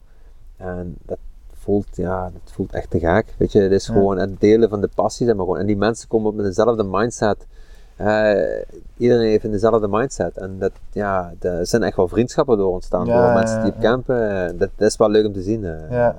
[0.57, 1.17] En dat
[1.53, 3.33] voelt, ja, dat voelt echt te gek.
[3.37, 5.59] Weet je, het is gewoon het delen van de passie, zeg maar gewoon.
[5.59, 7.45] En die mensen komen met dezelfde mindset.
[7.97, 8.61] Eh,
[8.97, 10.37] iedereen heeft dezelfde mindset.
[10.37, 13.05] En dat, ja, er zijn echt wel vriendschappen door ontstaan.
[13.05, 14.57] Ja, door mensen die op campen.
[14.57, 15.65] Dat, dat is wel leuk om te zien.
[15.65, 15.91] eh.
[15.91, 16.15] Ja.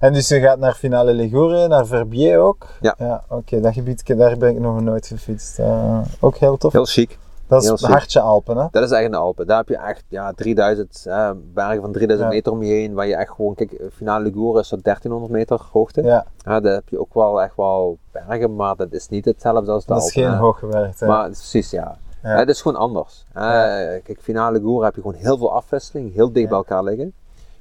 [0.00, 2.66] En dus je gaat naar Finale Ligure, naar Verbier ook?
[2.80, 2.94] Ja.
[2.98, 5.58] Ja, oké, dat gebied, daar ben ik nog nooit gefietst.
[5.58, 6.72] Eh, ook heel tof.
[6.72, 7.18] Heel chic.
[7.48, 7.88] Dat is het ziek.
[7.88, 8.66] hartje Alpen, hè?
[8.70, 9.46] Dat is echt in de Alpen.
[9.46, 12.34] Daar heb je echt ja, 3000 eh, bergen van 3000 Ja.
[12.34, 12.94] meter om je heen.
[12.94, 16.02] Waar je echt gewoon, kijk, Finale Ligure is zo'n 1300 meter hoogte.
[16.02, 19.70] Ja, Ja, daar heb je ook wel echt wel bergen, maar dat is niet hetzelfde
[19.72, 20.22] als de dat is Alpen.
[20.22, 20.38] geen hè.
[20.38, 21.00] hooggewerkt.
[21.00, 21.06] hè.
[21.06, 21.96] Maar precies, ja.
[22.20, 23.24] Het is gewoon anders.
[23.32, 27.12] Kijk, Finale Ligure heb je gewoon heel veel afwisseling, heel dicht bij elkaar liggen.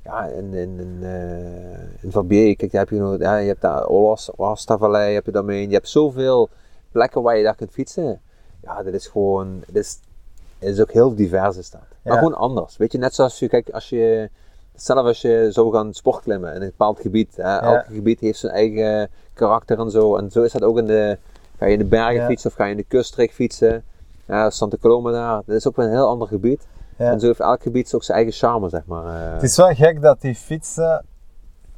[0.04, 3.88] Ja, in, in, in, eh, in Verbier, kijk, daar heb je, ja, je hebt daar
[3.88, 5.68] Olas, Oastavallei, heb je daarmee.
[5.68, 6.50] Je hebt zoveel
[6.92, 8.20] plekken waar je daar kunt fietsen.
[8.66, 10.00] Ja, dit is gewoon, dit is,
[10.60, 11.82] is ook heel divers is dat.
[12.02, 12.20] Maar Ja.
[12.20, 12.78] gewoon anders.
[12.78, 14.30] Weet je, net zoals je, kijk, als je,
[14.76, 17.36] zelf als je zou gaan sportklimmen in een bepaald gebied.
[17.36, 20.16] Hè, Elk gebied heeft zijn eigen karakter en zo.
[20.16, 21.18] En zo is dat ook in de,
[21.58, 23.84] ga je in de bergen fietsen of ga je in de kuststreek fietsen.
[24.26, 26.68] Ja, Santa Coloma daar, dat is ook weer een heel ander gebied.
[26.98, 29.06] En zo heeft elk gebied ook zijn eigen charme, zeg maar.
[29.28, 29.34] eh.
[29.34, 31.06] Het is wel gek dat die fietsen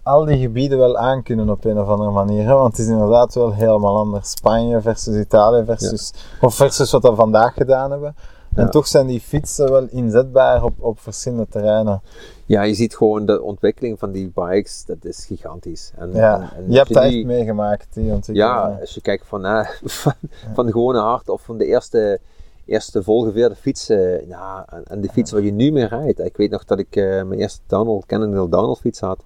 [0.07, 2.45] al die gebieden wel aankunnen op een of andere manier.
[2.47, 2.53] Hè?
[2.53, 4.29] Want het is inderdaad wel helemaal anders.
[4.31, 8.15] Spanje versus Italië versus, of versus wat we vandaag gedaan hebben.
[8.55, 8.69] En Ja.
[8.69, 12.01] toch zijn die fietsen wel inzetbaar op, op verschillende terreinen.
[12.45, 15.91] Ja, je ziet gewoon de ontwikkeling van die bikes, dat is gigantisch.
[15.97, 18.53] En, Ja, en- en je hebt dat die- echt meegemaakt, die ontwikkeling.
[18.53, 19.67] Ja, als je kijkt van, eh,
[20.01, 20.13] van,
[20.53, 22.19] van de gewone hart of van de eerste,
[22.65, 26.19] eerste volgeveerde fietsen, ja, en, en de fiets waar je nu mee rijdt.
[26.19, 29.19] Ik weet nog dat ik eh, mijn eerste downhill, Cannondale downhill fiets had.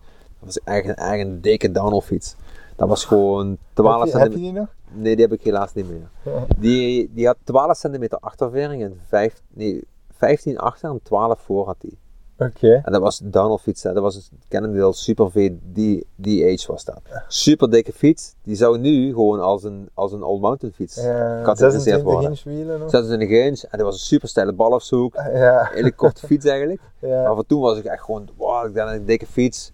[0.44, 2.36] Dat was een, eigenlijk een dikke downhill fiets.
[2.76, 4.52] Dat was gewoon 12 heb, je, heb je centimeter.
[4.54, 5.02] die nog?
[5.04, 6.10] Nee, die heb ik helaas niet meer.
[6.58, 9.84] Die, die had 12 centimeter achtervering en 5, nee,
[10.18, 11.98] 15 achter en 12 voor had die.
[12.38, 12.82] Oké.
[12.86, 13.94] En dat was downhill fiets, hè.
[13.94, 17.02] dat was een Cannondale Super V D- DH was dat.
[17.28, 21.84] Super dikke fiets, die zou nu gewoon als een, als een all mountain fiets gecategoriseerd
[21.84, 22.30] 26 worden.
[22.30, 22.90] inch wielen nog?
[22.90, 26.82] 26 inch en dat was een super steile balafzoek, Ja, hele korte fiets eigenlijk.
[27.00, 27.24] ja.
[27.24, 29.72] Maar voor toen was ik echt gewoon, wow, ik dacht een dikke fiets.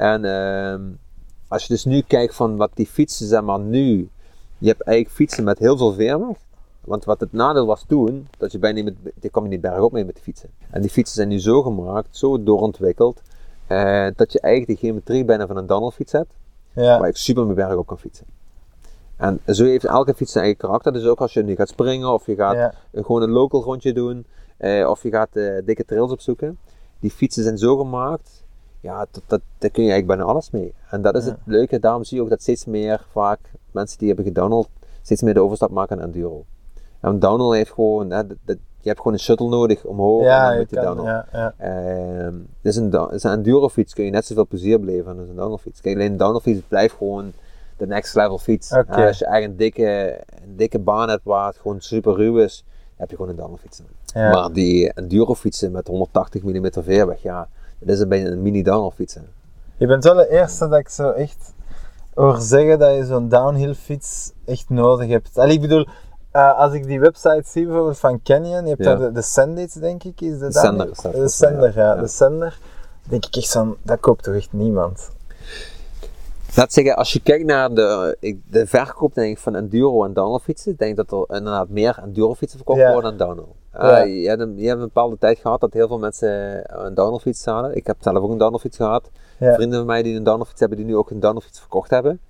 [0.00, 0.82] En ehm,
[1.48, 4.08] als je dus nu kijkt van wat die fietsen, zeg maar nu,
[4.58, 6.36] je hebt eigenlijk fietsen met heel veel veerweg.
[6.80, 9.92] Want wat het nadeel was toen, dat je bijna niet met, je kwam niet bergop
[9.92, 10.50] mee met de fietsen.
[10.70, 13.22] En die fietsen zijn nu zo gemaakt, zo doorontwikkeld,
[13.66, 16.32] eh, dat je eigenlijk de geometrie bijna van een downhillfiets hebt,
[16.72, 16.98] ja.
[16.98, 18.26] waar je super mee bergop kan fietsen.
[19.16, 20.92] En zo heeft elke fiets zijn eigen karakter.
[20.92, 22.74] Dus ook als je nu gaat springen of je gaat ja.
[22.92, 24.26] gewoon een local rondje doen.
[24.56, 26.58] eh, of je gaat eh, dikke trails opzoeken.
[27.00, 28.39] Die fietsen zijn zo gemaakt.
[28.80, 30.74] Ja, dat, dat, daar kun je eigenlijk bijna alles mee.
[30.90, 31.30] En dat is Ja.
[31.30, 31.78] het leuke.
[31.78, 33.38] Daarom zie je ook dat steeds meer vaak
[33.70, 34.68] mensen die hebben gedownload,
[35.02, 36.44] steeds meer de overstap maken naar enduro.
[37.00, 40.26] En downhill heeft gewoon, hè, dat, dat- je hebt gewoon een shuttle nodig omhoog en
[40.26, 41.06] Ja, dan je moet je kan, downhill.
[41.06, 41.54] ja, ja.
[41.58, 45.34] Ehm, dus een, dus een enduro fiets kun je net zoveel plezier beleven als een
[45.36, 45.80] downhill fiets.
[45.80, 47.32] Kijk, alleen een downhill fiets blijft gewoon
[47.76, 48.72] de next level fiets.
[48.72, 52.64] Als je eigenlijk een dikke, een dikke baan hebt waar het gewoon super ruw is,
[52.66, 53.82] dan heb je gewoon een downhill fiets.
[54.14, 57.48] Maar die enduro fietsen met 180 mm veerweg, ja,
[57.80, 59.26] dat is een beetje een mini downhill fietsen.
[59.76, 61.52] Je bent wel de eerste dat ik zo echt
[62.14, 65.38] hoor zeggen dat je zo'n downhill fiets echt nodig hebt.
[65.38, 65.86] Allee, ik bedoel,
[66.30, 68.94] eh, als ik die website zie bijvoorbeeld van Canyon, je hebt Ja.
[68.94, 70.62] daar de, de denk ik, is de, is dat
[71.12, 71.94] De Sander, ja.
[71.94, 72.00] ja.
[72.00, 72.58] De Sander.
[73.08, 75.10] denk ik echt van, dat koopt toch echt niemand?
[76.54, 78.16] Laat zeggen, als je kijkt naar de,
[78.50, 81.98] de verkoop denk ik, van enduro en downhill fietsen, denk ik dat er inderdaad meer
[82.02, 82.92] enduro fietsen verkocht Ja.
[82.92, 83.54] worden dan downhill.
[83.76, 83.98] Uh, Ja.
[84.02, 87.18] je, hebt een, je hebt een bepaalde tijd gehad dat heel veel mensen een downhill
[87.18, 87.76] fiets hadden.
[87.76, 89.10] Ik heb zelf ook een downhill fiets gehad.
[89.38, 89.54] Ja.
[89.54, 91.90] Vrienden van mij die een downhill fiets hebben, die nu ook een downhill fiets verkocht
[91.90, 92.20] hebben.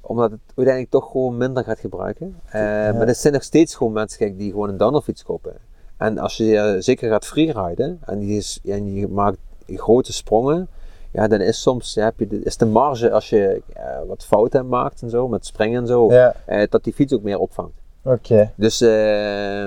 [0.00, 2.36] Omdat het uiteindelijk toch gewoon minder gaat gebruiken.
[2.46, 5.52] Eh, Maar er zijn nog steeds gewoon mensen kijk, die gewoon een downhill fiets kopen.
[5.96, 10.68] En als je eh, zeker gaat freeriden en is, en je maakt grote sprongen,
[11.12, 14.24] ja, dan is soms ja, heb je de, is de marge als je eh, wat
[14.24, 16.10] fouten maakt en zo, met springen en zo,
[16.68, 17.72] dat die fiets ook meer opvangt.
[18.02, 18.52] oké.
[18.56, 19.66] Dus, eh,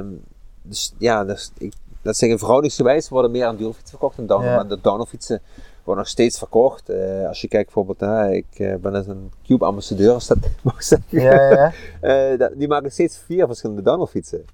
[0.64, 4.50] dus ja, dus, ik, dat zeggen verhoudingsgewijs worden meer aan duurfietsen verkocht dan downhill.
[4.50, 4.56] Ja.
[4.56, 5.42] Maar de downhillfietsen
[5.84, 6.90] worden nog steeds verkocht.
[6.90, 10.76] Eh, als je kijkt bijvoorbeeld, ik eh, ben eens een Cube ambassadeur, als dat mag
[10.76, 11.22] ik zeggen.
[11.22, 11.72] Ja, ja.
[12.02, 14.46] Eh, dat- die maken steeds vier verschillende downhillfietsen.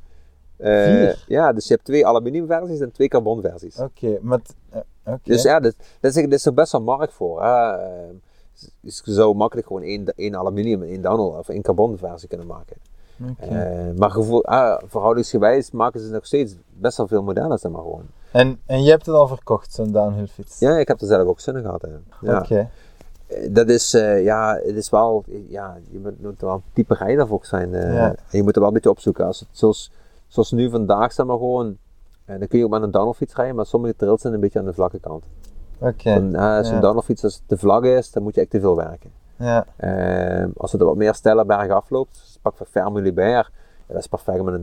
[0.57, 1.24] Vier?
[1.28, 3.78] Ja, dus je hebt twee aluminiumversies en twee carbonversies.
[3.78, 4.39] Oké, maar...
[5.24, 7.43] Dus ja, dat, dat, is, dat is er best wel markt voor.
[7.43, 7.78] Hè.
[8.82, 12.28] Dus je zou makkelijk gewoon één, één aluminium en één downhill of één carbon versie
[12.28, 12.76] kunnen maken.
[13.39, 13.49] Eh,
[13.97, 18.03] maar gevoel, ah, verhoudingsgewijs maken ze nog steeds best wel veel modellen, zeg maar gewoon.
[18.32, 20.59] En, en je hebt het al verkocht, zo'n downhill fiets?
[20.59, 21.88] Ja, ik heb er zelf ook zin in gehad.
[22.22, 22.38] Ja.
[22.39, 22.70] Oké.
[23.28, 26.63] Eh, Dat is, eh, ja, het is wel, ja, je moet, moet er wel een
[26.74, 27.70] type rijder voor zijn.
[27.72, 28.07] Ja.
[28.09, 29.26] En je moet er wel een beetje opzoeken.
[29.26, 29.91] Als het, zoals,
[30.28, 31.78] zoals nu vandaag, zeg maar gewoon,
[32.26, 34.65] dan kun je ook met een downhillfiets rijden, maar sommige trails zijn een beetje aan
[34.65, 35.24] de vlakke kant.
[35.80, 36.13] Oké.
[36.13, 36.80] Van, eh, Zo'n Ja.
[36.80, 39.11] downhillfiets, als het te vlak is, dan moet je echt te veel werken.
[39.40, 39.66] Ja.
[39.76, 43.50] Eh, als het er wat meer steiler berg afloopt, dus pak Fermulibert,
[43.88, 44.62] ja, dat is perfect met een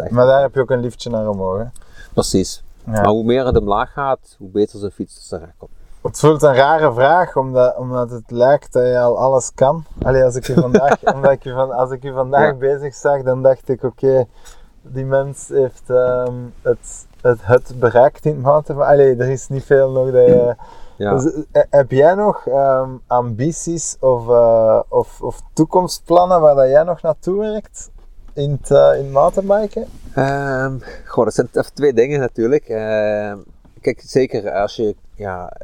[0.00, 1.58] echt maar daar heb je ook een liftje naar omhoog.
[1.58, 1.64] Hè?
[2.12, 2.62] Precies.
[2.84, 5.70] Maar hoe meer het omlaag gaat, hoe beter zijn fiets terecht komt.
[6.02, 9.84] Het voelt een rare vraag, omdat, omdat het lijkt dat je al alles kan.
[10.02, 13.22] Allee, als ik je vandaag, omdat ik je van, als ik je vandaag bezig zag,
[13.22, 14.24] dan dacht ik, oké,
[14.82, 18.92] die mens heeft ehm, het, het, het bereikt in het mountainbiken.
[18.92, 20.54] Allee, er is niet veel nog dat je...
[21.00, 21.14] Ja.
[21.14, 26.82] Dus, eh, heb jij nog ehm, ambities of, eh, of, of toekomstplannen waar dat jij
[26.82, 27.90] nog naartoe werkt
[28.32, 29.86] in het, eh, in mountainbiken?
[30.14, 32.68] Ehm, goh, dat zijn even twee dingen natuurlijk.
[32.68, 33.38] Ehm,
[33.80, 35.56] kijk, zeker als je, ja,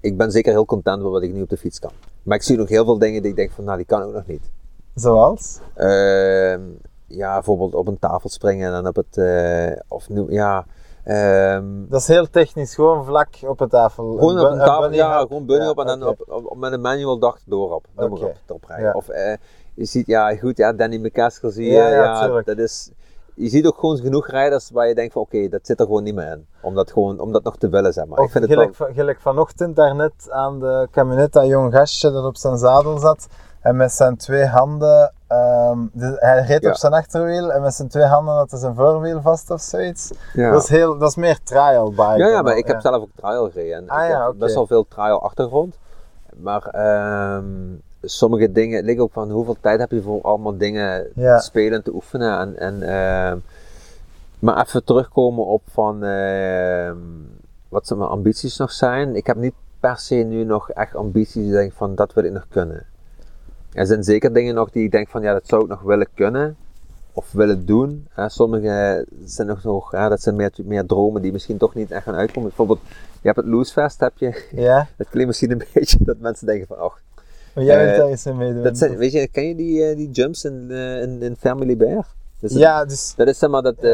[0.00, 1.92] ik ben zeker heel content met wat ik nu op de fiets kan.
[2.22, 4.12] Maar ik zie nog heel veel dingen die ik denk van, nou, die kan ook
[4.12, 4.50] nog niet.
[4.94, 5.60] Zoals?
[7.06, 9.20] Ja, bijvoorbeeld op een tafel springen en dan op het,
[9.88, 10.66] of nu, ja,
[11.04, 14.04] ehm, Dat is heel technisch, gewoon vlak op de tafel.
[14.18, 17.18] Gewoon op een tafel, ja, gewoon bunny op en dan op, op, met een manual
[17.18, 17.84] dag door op.
[17.96, 18.94] Op, erop rijden.
[18.94, 19.34] Of eh,
[19.74, 22.90] je ziet, ja goed, ja, Danny McCaskill zie je, Ja, dat is,
[23.34, 26.02] je ziet ook gewoon genoeg rijders waar je denkt van oké, dat zit er gewoon
[26.02, 26.46] niet meer in.
[26.62, 28.18] Om dat gewoon, om dat nog te willen, zeg maar.
[28.18, 31.72] Of ik vind het wel, gelijk, van- gelijk vanochtend daarnet aan de kabinet, dat jong
[31.74, 33.26] gastje dat op zijn zadel zat.
[33.60, 36.68] En met zijn twee handen, ehm, de- hij reed Ja.
[36.70, 40.10] op zijn achterwiel en met zijn twee handen had hij zijn voorwiel vast of zoiets.
[40.32, 40.50] ja.
[40.50, 42.14] Dat, is heel, dat is meer trial bike.
[42.16, 43.76] ja, ja, maar ik heb zelf ook trial gereden.
[43.76, 45.78] En Ah, ik ja, heb best wel veel trial achtergrond.
[46.36, 47.44] Maar ehm,
[48.02, 51.72] sommige dingen, het ligt ook van hoeveel tijd heb je voor allemaal dingen te spelen
[51.78, 52.38] en te oefenen.
[52.38, 53.38] En, en, ehm,
[54.38, 55.98] maar even terugkomen op van
[57.68, 59.16] wat zijn mijn ambities nog zijn.
[59.16, 62.32] Ik heb niet per se nu nog echt ambities die denk van dat wil ik
[62.32, 62.86] nog kunnen.
[63.72, 66.06] Er zijn zeker dingen nog die ik denk van ja, dat zou ik nog willen
[66.14, 66.56] kunnen
[67.12, 68.06] of willen doen.
[68.10, 71.90] Hè, sommige zijn nog, nog ja, dat zijn meer, meer dromen die misschien toch niet
[71.90, 72.48] echt gaan uitkomen.
[72.48, 72.80] Bijvoorbeeld,
[73.20, 74.44] je hebt het Loosefest, heb je.
[74.52, 76.92] Ja, Dat klinkt misschien een beetje dat mensen denken van, oh,
[77.54, 78.62] maar jij Eh, wilt daar eens in meedoen.
[78.62, 81.76] dat zijn, weet je, ken je die, eh, die jumps in, eh, in, in Family
[81.76, 82.06] Bear?
[82.40, 83.90] Dus ja, dus Dat is zeg maar dat, eh,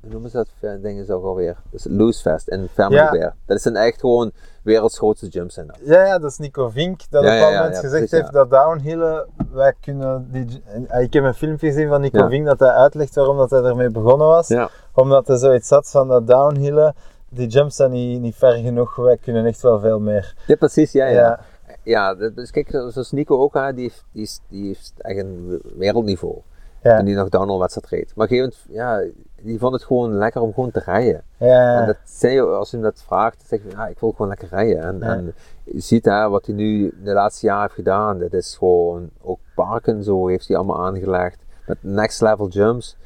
[0.00, 1.56] hoe noemen ze dat eh, dingen zo alweer?
[1.70, 3.10] Dat is Loosefest in Family Ja.
[3.10, 3.34] Bear.
[3.46, 4.32] Dat zijn echt gewoon
[4.62, 5.78] werelds grootste jumps dat.
[5.84, 8.32] Ja, ja, dat is Nico Vink dat Ja, op ja, ja, moment gezegd precies, heeft
[8.32, 12.28] dat downhillen, wij kunnen die, en ik heb een filmpje gezien van Nico.
[12.28, 14.54] Vink dat hij uitlegt waarom dat hij ermee begonnen was.
[14.94, 16.94] Omdat hij zoiets had van dat downhillen,
[17.28, 20.34] die jumps zijn niet, niet ver genoeg, wij kunnen echt wel veel meer.
[20.46, 21.40] Ja, precies, ja, ja.
[21.82, 22.14] Ja.
[22.14, 26.42] Dus kijk, zoals Nico ook, hè, die, heeft, die, is, die heeft echt een wereldniveau.
[26.82, 26.96] Ja.
[26.96, 28.12] Toen die nog downhill wedstrijd reed.
[28.16, 29.02] Maar gegeven ja,
[29.42, 31.22] die vond het gewoon lekker om gewoon te rijden.
[31.36, 34.10] Ja, En dat zei als je hem dat vraagt, dan zeg je, ja, ik wil
[34.10, 34.82] gewoon lekker rijden.
[34.82, 35.06] En, Ja.
[35.06, 35.34] en
[35.64, 38.18] je ziet hè, wat hij nu de laatste jaar heeft gedaan.
[38.18, 41.38] Dat is gewoon, ook parken zo heeft hij allemaal aangelegd.
[41.66, 42.96] Met next level jumps.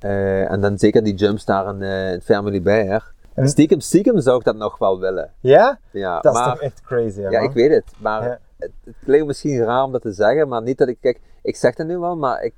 [0.00, 3.12] Eh, en dan zeker die jumps daar in, eh, in Family Bear.
[3.34, 5.30] En- Stiekem, stiekem zou ik dat nog wel willen.
[5.40, 5.78] ja?
[5.90, 7.84] Ja, Dat is toch echt crazy, hè, ja, ik weet het.
[7.98, 8.22] Maar
[8.58, 10.48] het, het klinkt misschien raar om dat te zeggen.
[10.48, 12.54] Maar niet dat ik, kijk, ik zeg het nu wel, maar ik,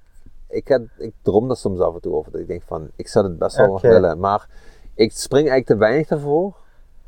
[0.48, 2.32] ik, heb, ik droom er soms af en toe over.
[2.32, 4.18] Dat ik denk van, ik zou het best wel willen.
[4.18, 4.48] Maar
[4.94, 6.56] ik spring eigenlijk te weinig ervoor.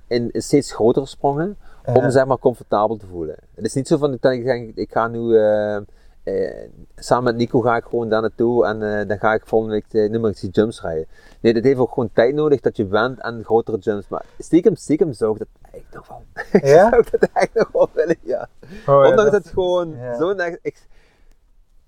[0.06, 1.56] In, steeds grotere sprongen.
[1.94, 3.36] Om zeg maar comfortabel te voelen.
[3.54, 5.36] Het is niet zo van dat ik denk, ik ga nu...
[5.36, 5.76] eh,
[6.22, 9.74] eh, samen met Nico ga ik gewoon daar naartoe en eh, dan ga ik volgende
[9.74, 11.06] week, iets, die jumps rijden.
[11.40, 14.08] Nee, dat heeft ook gewoon tijd nodig dat je went aan grotere jumps.
[14.08, 16.22] Maar stiekem, stiekem zou ik dat eigenlijk nog wel,
[16.72, 16.88] Ja?
[16.90, 18.48] zou ik dat eigenlijk nog wel willen, ja.
[18.60, 20.16] Oh, ja, Ondanks dat- dat het gewoon ja.
[20.18, 20.30] zo
[20.62, 20.86] ik,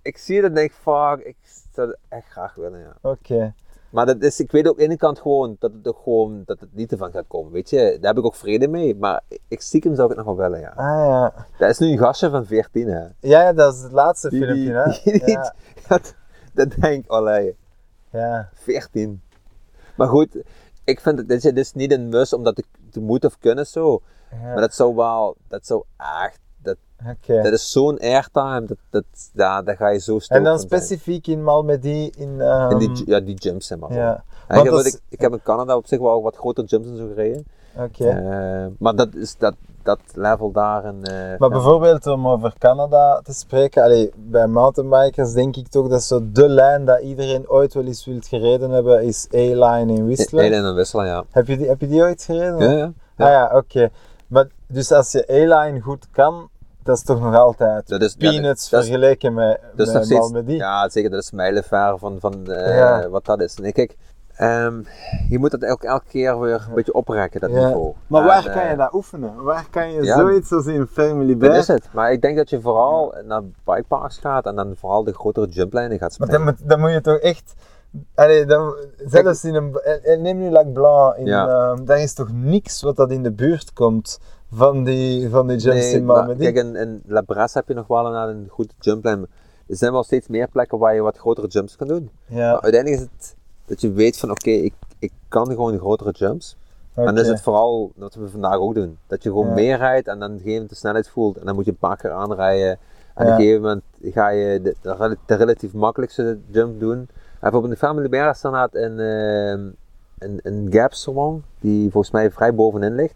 [0.02, 1.36] ik zie het en denk, fuck, ik
[1.74, 2.96] zou het echt graag willen, ja.
[3.10, 3.54] Oké.
[3.90, 6.42] Maar dat is, ik weet ook aan de ene kant gewoon dat het, ook gewoon,
[6.44, 7.76] dat het niet ervan gaat komen, weet je.
[8.00, 10.60] Daar heb ik ook vrede mee, maar ik stiekem zou ik het nog wel willen,
[10.60, 10.68] ja.
[10.68, 11.46] Ah ja.
[11.58, 13.00] Dat is nu een gastje van 14, hè.
[13.00, 14.84] Ja, ja, dat is het laatste Die- filmpje, hè?
[14.84, 15.54] die- die- ja.
[15.88, 16.14] Dat,
[16.54, 17.56] dat denk ik, allee,
[18.10, 18.48] ja.
[18.54, 19.22] 14.
[19.96, 20.36] Maar goed,
[20.84, 24.00] ik vind het, dit is- niet een mus omdat ik te moeten of kunnen zo.
[24.30, 24.36] ja.
[24.46, 25.84] Maar dat zou wel, dat zou
[26.24, 26.38] echt,
[27.26, 31.26] dat, is zo'n airtime, dat, dat, ja, daar ga je zo En stoked dan specifiek
[31.26, 32.40] in Malmedy in...
[32.40, 33.92] ehm, In die, ja, die zeg maar.
[33.92, 34.24] ja.
[34.48, 36.88] En ik, heb, is- ik, ik heb in Canada op zich wel wat grotere jumps
[36.88, 37.44] en zo gereden.
[37.78, 38.08] Oké.
[38.08, 40.84] Eh, maar dat is dat, dat level daar.
[40.84, 41.48] En, eh, Maar ja.
[41.48, 46.48] bijvoorbeeld om over Canada te spreken, allee, bij mountainbikers denk ik toch dat zo de
[46.48, 50.50] lijn dat iedereen ooit wel eens wilt gereden hebben, is A-Line in Whistler.
[50.50, 51.24] Nee, en wisselen, ja.
[51.30, 52.58] Heb, je die, heb je die ooit gereden?
[52.58, 52.92] Ja, ja.
[53.16, 53.90] Ah ja, oké.
[54.26, 56.48] Maar dus als je A-Line goed kan,
[56.82, 59.92] dat is toch nog altijd Dat is, ja, peanuts dat is- vergeleken met, Dat is
[59.92, 63.08] nog met steeds, ja zeker, dat is mijlenver van, van eh, Ja.
[63.08, 63.56] wat dat is.
[63.56, 63.96] Nee, kijk,
[64.34, 64.82] ehm,
[65.28, 67.66] je moet dat elke, elke keer weer een beetje oprekken, dat Ja.
[67.66, 67.92] niveau.
[68.06, 69.42] Maar waar eh, kan je dat oefenen?
[69.42, 71.56] Waar kan je zoiets als in Family Dat Bear?
[71.56, 71.88] is het.
[71.92, 75.98] Maar ik denk dat je vooral naar bikeparks gaat en dan vooral de grotere jumplijnen
[75.98, 76.46] gaat Maar springen.
[76.46, 77.52] dan moet, dan moet je toch echt.
[78.14, 78.74] Allee, dan,
[79.06, 79.74] zelfs in een.
[79.80, 81.16] eh, Neem nu Lac Blanc.
[81.16, 81.48] In, Ja.
[81.48, 84.18] ehm, daar is toch niks wat dat in de buurt komt
[84.52, 86.42] van die, van die jumps Nee, in Malmedy?
[86.42, 89.26] kijk, in, in La Bresse heb je nog wel een, een goede jumplijn.
[89.66, 92.10] Er zijn wel steeds meer plekken waar je wat grotere jumps kan doen.
[92.26, 96.10] ja, Maar uiteindelijk is het dat je weet van oké, ik, ik kan gewoon grotere
[96.10, 96.56] jumps.
[96.94, 98.98] En dan is het vooral wat we vandaag ook doen.
[99.06, 99.52] Dat je gewoon Ja.
[99.54, 101.36] meer rijdt en dan op een gegeven moment de snelheid voelt.
[101.38, 102.78] En dan moet je een paar keer aanrijden.
[103.14, 103.32] En Ja.
[103.32, 107.08] op een gegeven moment ga je de, de, rel- de relatief makkelijkste jump doen.
[107.40, 109.68] bijvoorbeeld in de Family Bear staat een, ehm,
[110.18, 110.92] een, een gap
[111.60, 113.14] die volgens mij vrij bovenin ligt.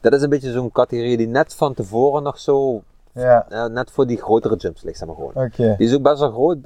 [0.00, 2.82] Dat is een beetje zo'n categorie die net van tevoren nog zo,
[3.12, 5.32] Ja, eh, net voor die grotere jumps ligt, zeg maar gewoon.
[5.76, 6.58] Die is ook best wel groot,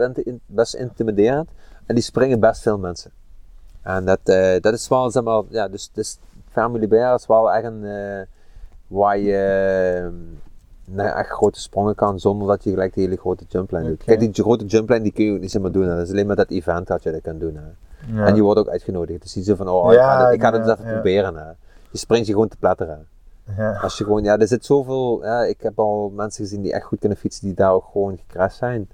[0.46, 1.48] best intimiderend.
[1.86, 3.10] En die springen best veel mensen.
[3.82, 6.18] En dat, eh, dat is wel, zeg maar, ja, dus, dus
[6.50, 8.20] Family Bear is wel echt een, eh,
[8.86, 9.36] waar je
[10.04, 10.12] eh,
[10.94, 14.04] nou, echt grote sprongen kan zonder dat je gelijk die hele grote jumplijn doet.
[14.04, 15.82] Kijk, die grote jumplijn die kun je ook niet zomaar doen.
[15.88, 15.94] hè.
[15.96, 17.56] Dat is alleen maar dat event dat je dat kan doen.
[17.56, 17.62] Hè.
[18.20, 18.26] Ja.
[18.26, 19.12] En je wordt ook uitgenodigd.
[19.18, 20.92] Het is niet zo van, oh, ik ga, dit- ik ga dit ja, even ja.
[20.92, 21.36] proberen.
[21.36, 21.48] Hè.
[21.90, 23.06] Je springt je gewoon te platteren.
[23.56, 23.72] Ja.
[23.82, 26.84] Als je gewoon, ja, er zit zoveel, ja, ik heb al mensen gezien die echt
[26.84, 28.88] goed kunnen fietsen, die daar ook gewoon gecrashed zijn.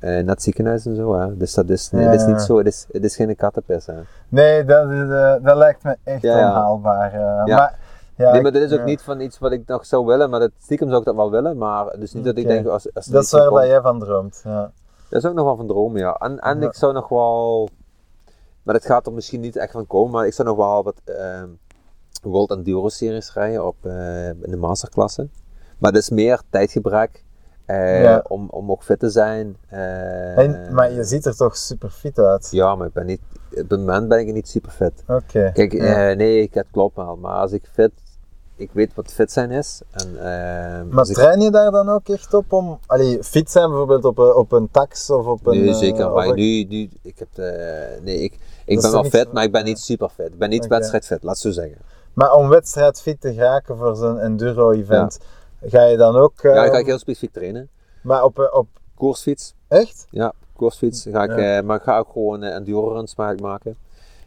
[0.00, 1.36] Eh net het ziekenhuis en zo, hè.
[1.36, 3.86] Dus dat is, nee, Ja, dat is niet zo, het is, het is geen kattenpis,
[3.86, 3.94] hè.
[4.28, 7.12] Nee, dat, is, eh, dat lijkt me echt onhaalbaar.
[7.12, 7.44] eh.
[7.56, 7.78] Maar,
[8.16, 8.84] ja, nee, maar dit is ook ja.
[8.84, 11.30] niet van iets wat ik nog zou willen, maar dat, stiekem zou ik dat wel
[11.30, 13.98] willen, maar dus niet dat ik denk, als, als Dat is waar komt- jij van
[13.98, 14.40] droomt.
[14.44, 14.70] Ja.
[15.08, 16.14] Dat is ook nog wel van dromen, ja.
[16.14, 16.66] En, en Ja.
[16.66, 17.68] ik zou nog wel,
[18.62, 21.00] maar dat gaat er misschien niet echt van komen, maar ik zou nog wel wat
[21.04, 21.48] ehm
[22.28, 25.28] World Enduro Series rijden op, eh, in de masterklasse.
[25.78, 27.24] Maar dat is meer tijdgebrek,
[27.64, 28.24] eh, Ja.
[28.28, 29.56] om, om ook fit te zijn.
[29.68, 32.48] eh, En, maar je ziet er toch super fit uit.
[32.50, 33.20] Ja, maar ik ben niet,
[33.50, 34.92] op het moment ben ik niet super fit.
[35.08, 35.50] Oké.
[35.54, 36.12] Kijk, Ja.
[36.12, 37.90] nee, ik, het klopt wel, maar als ik fit,
[38.56, 39.80] ik weet wat fit zijn is.
[39.90, 40.14] En,
[40.88, 44.34] Maar train je daar dan ook echt op om allee, fit zijn bijvoorbeeld op een,
[44.34, 45.64] op een tax of op een.
[45.64, 46.10] Nee, zeker.
[46.10, 47.28] Maar nu, nu, ik heb
[48.02, 50.26] nee, ik, ik ben wel fit, maar ik ben niet super fit.
[50.26, 50.68] Ik ben niet Oké.
[50.74, 51.76] wedstrijdfit, laat zo zeggen.
[52.16, 55.18] Maar om wedstrijdfit te geraken voor zo'n enduro-event,
[55.62, 56.32] ga je dan ook.
[56.42, 57.68] Ja, dan ga ik heel specifiek trainen.
[58.02, 58.66] Maar op, eh, op.
[58.94, 60.06] Koersfiets, Echt?
[60.10, 61.06] ja, koersfiets.
[61.10, 61.56] Ga ik, Ja.
[61.58, 63.76] eh, maar ik ga ook gewoon eh, enduro runs ma- maken.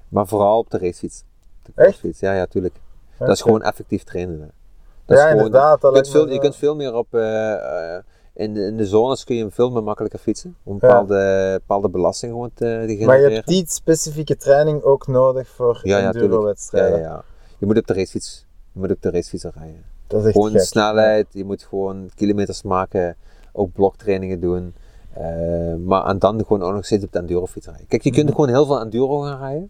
[0.09, 1.23] Maar vooral op de racefiets.
[1.63, 2.75] De koersfiets, ja, ja, tuurlijk.
[3.17, 4.39] Dat is gewoon effectief trainen.
[4.39, 4.47] Hè.
[5.05, 5.81] Dat is Ja, gewoon- inderdaad.
[5.81, 7.07] Je kunt, veel, je kunt veel meer op,
[8.33, 10.55] in, de, in de zones kun je veel meer makkelijker fietsen.
[10.63, 13.29] Om een bepaalde, bepaalde belasting gewoon te, te Maar genereren.
[13.29, 16.15] je hebt die specifieke training ook nodig voor Ja, ja, tuurlijk.
[16.15, 16.99] ja, enduro-wedstrijden.
[16.99, 17.23] ja, ja.
[17.59, 19.83] Je moet op de racefiets, je moet op de racefiets rijden.
[20.07, 20.61] Dat is echt Gewoon gek.
[20.61, 23.15] snelheid, je moet gewoon kilometers maken,
[23.51, 24.73] ook bloktrainingen doen.
[25.13, 27.87] Eh, maar en dan gewoon ook nog steeds op de endurofiets rijden.
[27.87, 28.19] Kijk, je Mhm.
[28.19, 29.69] kunt gewoon heel veel enduro gaan rijden.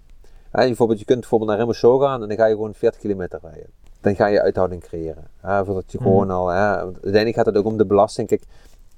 [0.52, 3.40] Hè, bijvoorbeeld, je kunt bijvoorbeeld naar Remoshow gaan en dan ga je gewoon 40 kilometer
[3.44, 3.66] rijden.
[4.02, 5.24] Dan ga je uithouding creëren.
[5.40, 6.08] Hè, voordat je Mhm.
[6.08, 8.28] gewoon al, hè, uiteindelijk gaat het ook om de belasting.
[8.28, 8.42] Kijk,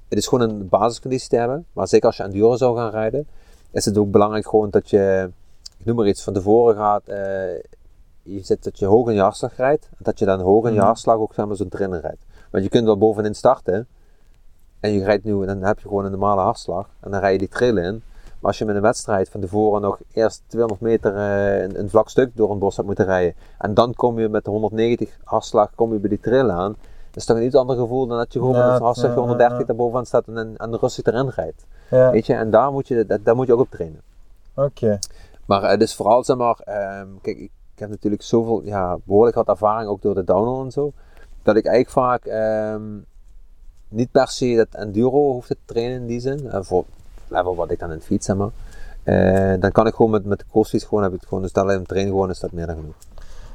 [0.08, 1.66] het is gewoon een basisconditie te hebben.
[1.72, 3.26] Maar zeker als je enduro zou gaan rijden,
[3.70, 5.30] is het ook belangrijk gewoon dat je,
[5.78, 7.18] ik noem maar iets, van tevoren gaat, eh,
[8.22, 9.88] je zit dat je hoog in je hartslag rijdt.
[9.90, 10.86] En dat je dan hoog in je Mhm.
[10.86, 12.24] hartslag ook zeg maar, zo'n trainer rijdt.
[12.50, 13.86] Want je kunt wel bovenin starten.
[14.80, 16.88] En je rijdt nu, en dan heb je gewoon een normale hartslag.
[17.00, 18.02] En dan rij je die trail in.
[18.40, 21.90] Maar als je met een wedstrijd van tevoren nog eerst 200 meter eh, een, een
[21.90, 23.34] vlak stuk door een bos hebt moeten rijden.
[23.58, 26.76] En dan kom je met de 190 hartslag kom je bij die trail aan.
[27.10, 29.10] Dat is toch een iets ander gevoel dan dat je gewoon Ja, met een hartslag
[29.10, 29.64] ja, ja, 130 ja.
[29.64, 31.64] daar bovenaan staat en, en rustig erin rijdt.
[32.10, 34.00] Weet je, en daar moet je, dat, daar moet je ook op trainen.
[34.54, 34.98] oké.
[35.46, 37.48] Maar het is vooral, zeg maar, ehm, kijk,
[37.82, 40.92] heb natuurlijk zoveel, ja, behoorlijk wat ervaring ook door de downhill en zo.
[41.42, 42.82] Dat ik eigenlijk vaak ehm,
[43.88, 46.50] niet per se dat enduro hoef te trainen in die zin.
[46.50, 48.48] eh, voor het level wat ik dan in het fiets, maar.
[49.02, 51.52] Eh, dan kan ik gewoon met, met de crossfiets gewoon, heb ik het gewoon, dus
[51.52, 52.94] dat alleen trainen gewoon is dat meer dan genoeg.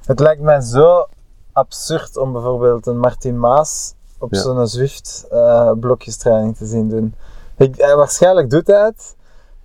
[0.06, 1.08] Het lijkt mij zo
[1.52, 4.42] absurd om bijvoorbeeld een Martin Maas op Ja.
[4.42, 7.14] zo'n Zwift eh blokjestraining te zien doen.
[7.58, 9.16] Ik, waarschijnlijk doet hij het,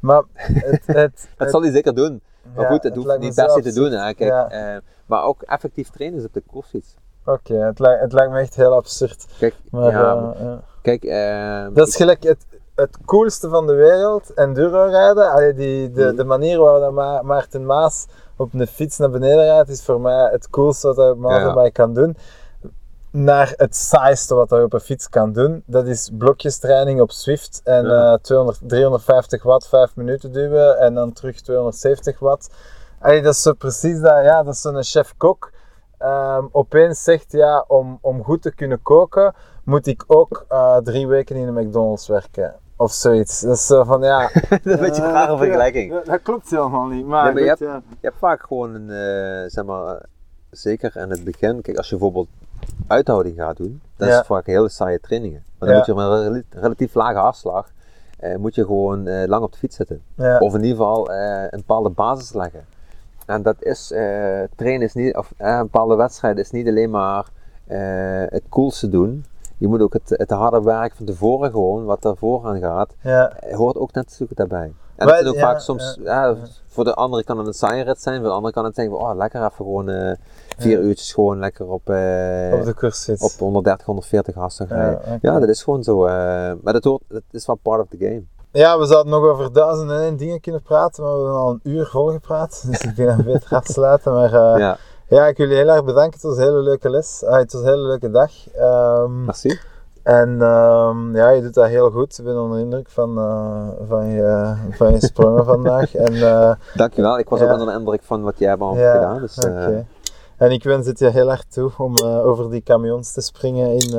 [0.00, 2.20] maar het, het, Dat zal hij zeker doen.
[2.54, 3.90] Maar goed, dat hoeft me niet per se te doen.
[3.90, 4.14] Hè.
[4.14, 4.48] Kijk, Ja.
[4.50, 6.94] eh, maar ook effectief trainen is op de crossfiets.
[7.24, 9.26] Oké, het, lijkt, het lijkt me echt heel absurd.
[9.38, 14.34] Kijk, Maar, ja, eh, kijk eh, Dat is gelijk het, het coolste van de wereld,
[14.34, 15.30] enduro rijden.
[15.30, 16.16] Allee, die, de, Mhm.
[16.16, 20.00] de manier waarop dat Ma- Maarten Maas op een fiets naar beneden rijdt, is voor
[20.00, 22.16] mij het coolste wat hij op mountainbike kan doen.
[23.12, 25.62] Naar het saaiste wat hij op een fiets kan doen.
[25.66, 28.12] Dat is blokjestraining op Swift en Ja.
[28.12, 32.50] eh, 200, 350 watt, 5 minuten duwen en dan terug 270 watt.
[33.00, 35.50] Allee, dat is zo precies dat, ja, dat is zo'n chef-kok.
[35.98, 39.34] ehm, opeens zegt, ja, om, om goed te kunnen koken,
[39.64, 42.54] moet ik ook eh, drie weken in een McDonald's werken.
[42.76, 43.40] Of zoiets.
[43.40, 44.20] Dat is zo van, ja...
[44.50, 45.92] dat is een beetje een rare vergelijking.
[45.92, 47.82] Dat, dat klopt helemaal niet, maar, Nee, maar je hebt- ja.
[47.88, 50.00] Je hebt vaak gewoon een, eh, zeg maar, eh,
[50.50, 52.28] zeker in het begin, kijk, als je bijvoorbeeld
[52.86, 55.42] uithouding gaat doen, dan is vaak hele saaie trainingen.
[55.58, 57.70] Maar dan moet je met een rela- relatief lage hartslag,
[58.18, 60.02] eh, moet je gewoon eh, lang op de fiets zitten.
[60.38, 62.64] Of in ieder geval eh, een bepaalde basis leggen.
[63.26, 66.90] En dat is, eh, trainen is niet, of eh, een bepaalde wedstrijd is niet alleen
[66.90, 67.26] maar
[67.66, 67.78] eh,
[68.28, 69.24] het coolste doen.
[69.62, 73.28] Je moet ook het, het harde werk van tevoren gewoon, wat daarvoor aan gaat, Ja.
[73.30, 74.72] eh, hoort ook net zo goed daarbij.
[74.96, 76.36] En Maar, dat is ook ja, vaak soms, ja,
[76.68, 78.90] voor de andere kan het een saaie rit zijn, voor de andere kan het zijn
[78.90, 80.16] van, oh lekker even gewoon eh,
[80.58, 83.22] vier uurtjes gewoon lekker op, eh, Op de koersfiets.
[83.22, 85.18] op 130, 140 hartslag Ja, rijden.
[85.22, 85.98] Ja, dat is gewoon zo.
[86.62, 88.22] maar dat, hoort, dat is wel part of the game.
[88.52, 91.50] ja, we zouden nog over duizend en één dingen kunnen praten, maar we hebben al
[91.50, 92.62] een uur vol gepraat.
[92.70, 94.12] Dus ik denk dat we beter afsluiten.
[94.12, 94.76] Maar ja.
[95.12, 96.12] Ja, ik wil je heel erg bedanken.
[96.12, 97.24] Het was een hele leuke les.
[97.24, 98.30] Ah, het was een hele leuke dag.
[98.54, 99.58] Ehm, merci.
[100.02, 102.18] en ehm, ja, je doet dat heel goed.
[102.18, 105.94] Ik ben onder de indruk van, eh, van, je, van je sprongen vandaag.
[105.94, 107.18] En, eh, Dankjewel.
[107.18, 107.44] Ik was Ja.
[107.46, 109.20] ook onder de indruk van wat jij hebt ja, gedaan.
[109.20, 109.66] Dus, eh.
[110.36, 113.94] En ik wens het je heel erg toe om over die camions te springen in,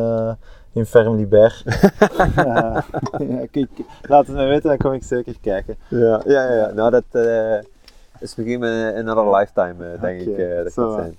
[0.72, 1.64] in Ferme Libert.
[2.36, 2.84] ja,
[3.51, 3.70] kijk,
[4.01, 5.78] laat het me weten, dan kom ik zeker kijken.
[5.88, 6.72] ja, ja, ja.
[6.72, 7.03] Nou, dat
[8.24, 10.38] is misschien in another lifetime, eh, denk ik.
[10.38, 11.17] eh, dat gaat zijn.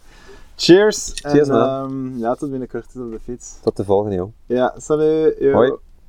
[0.57, 1.13] Cheers!
[1.15, 1.69] Cheers, en, man.
[1.69, 3.59] ehm, ja, tot binnenkort op de fiets.
[3.63, 4.33] Tot de volgende, joh.
[4.47, 5.37] Ja, salut!
[5.39, 5.53] yo.
[5.53, 5.73] Hoi.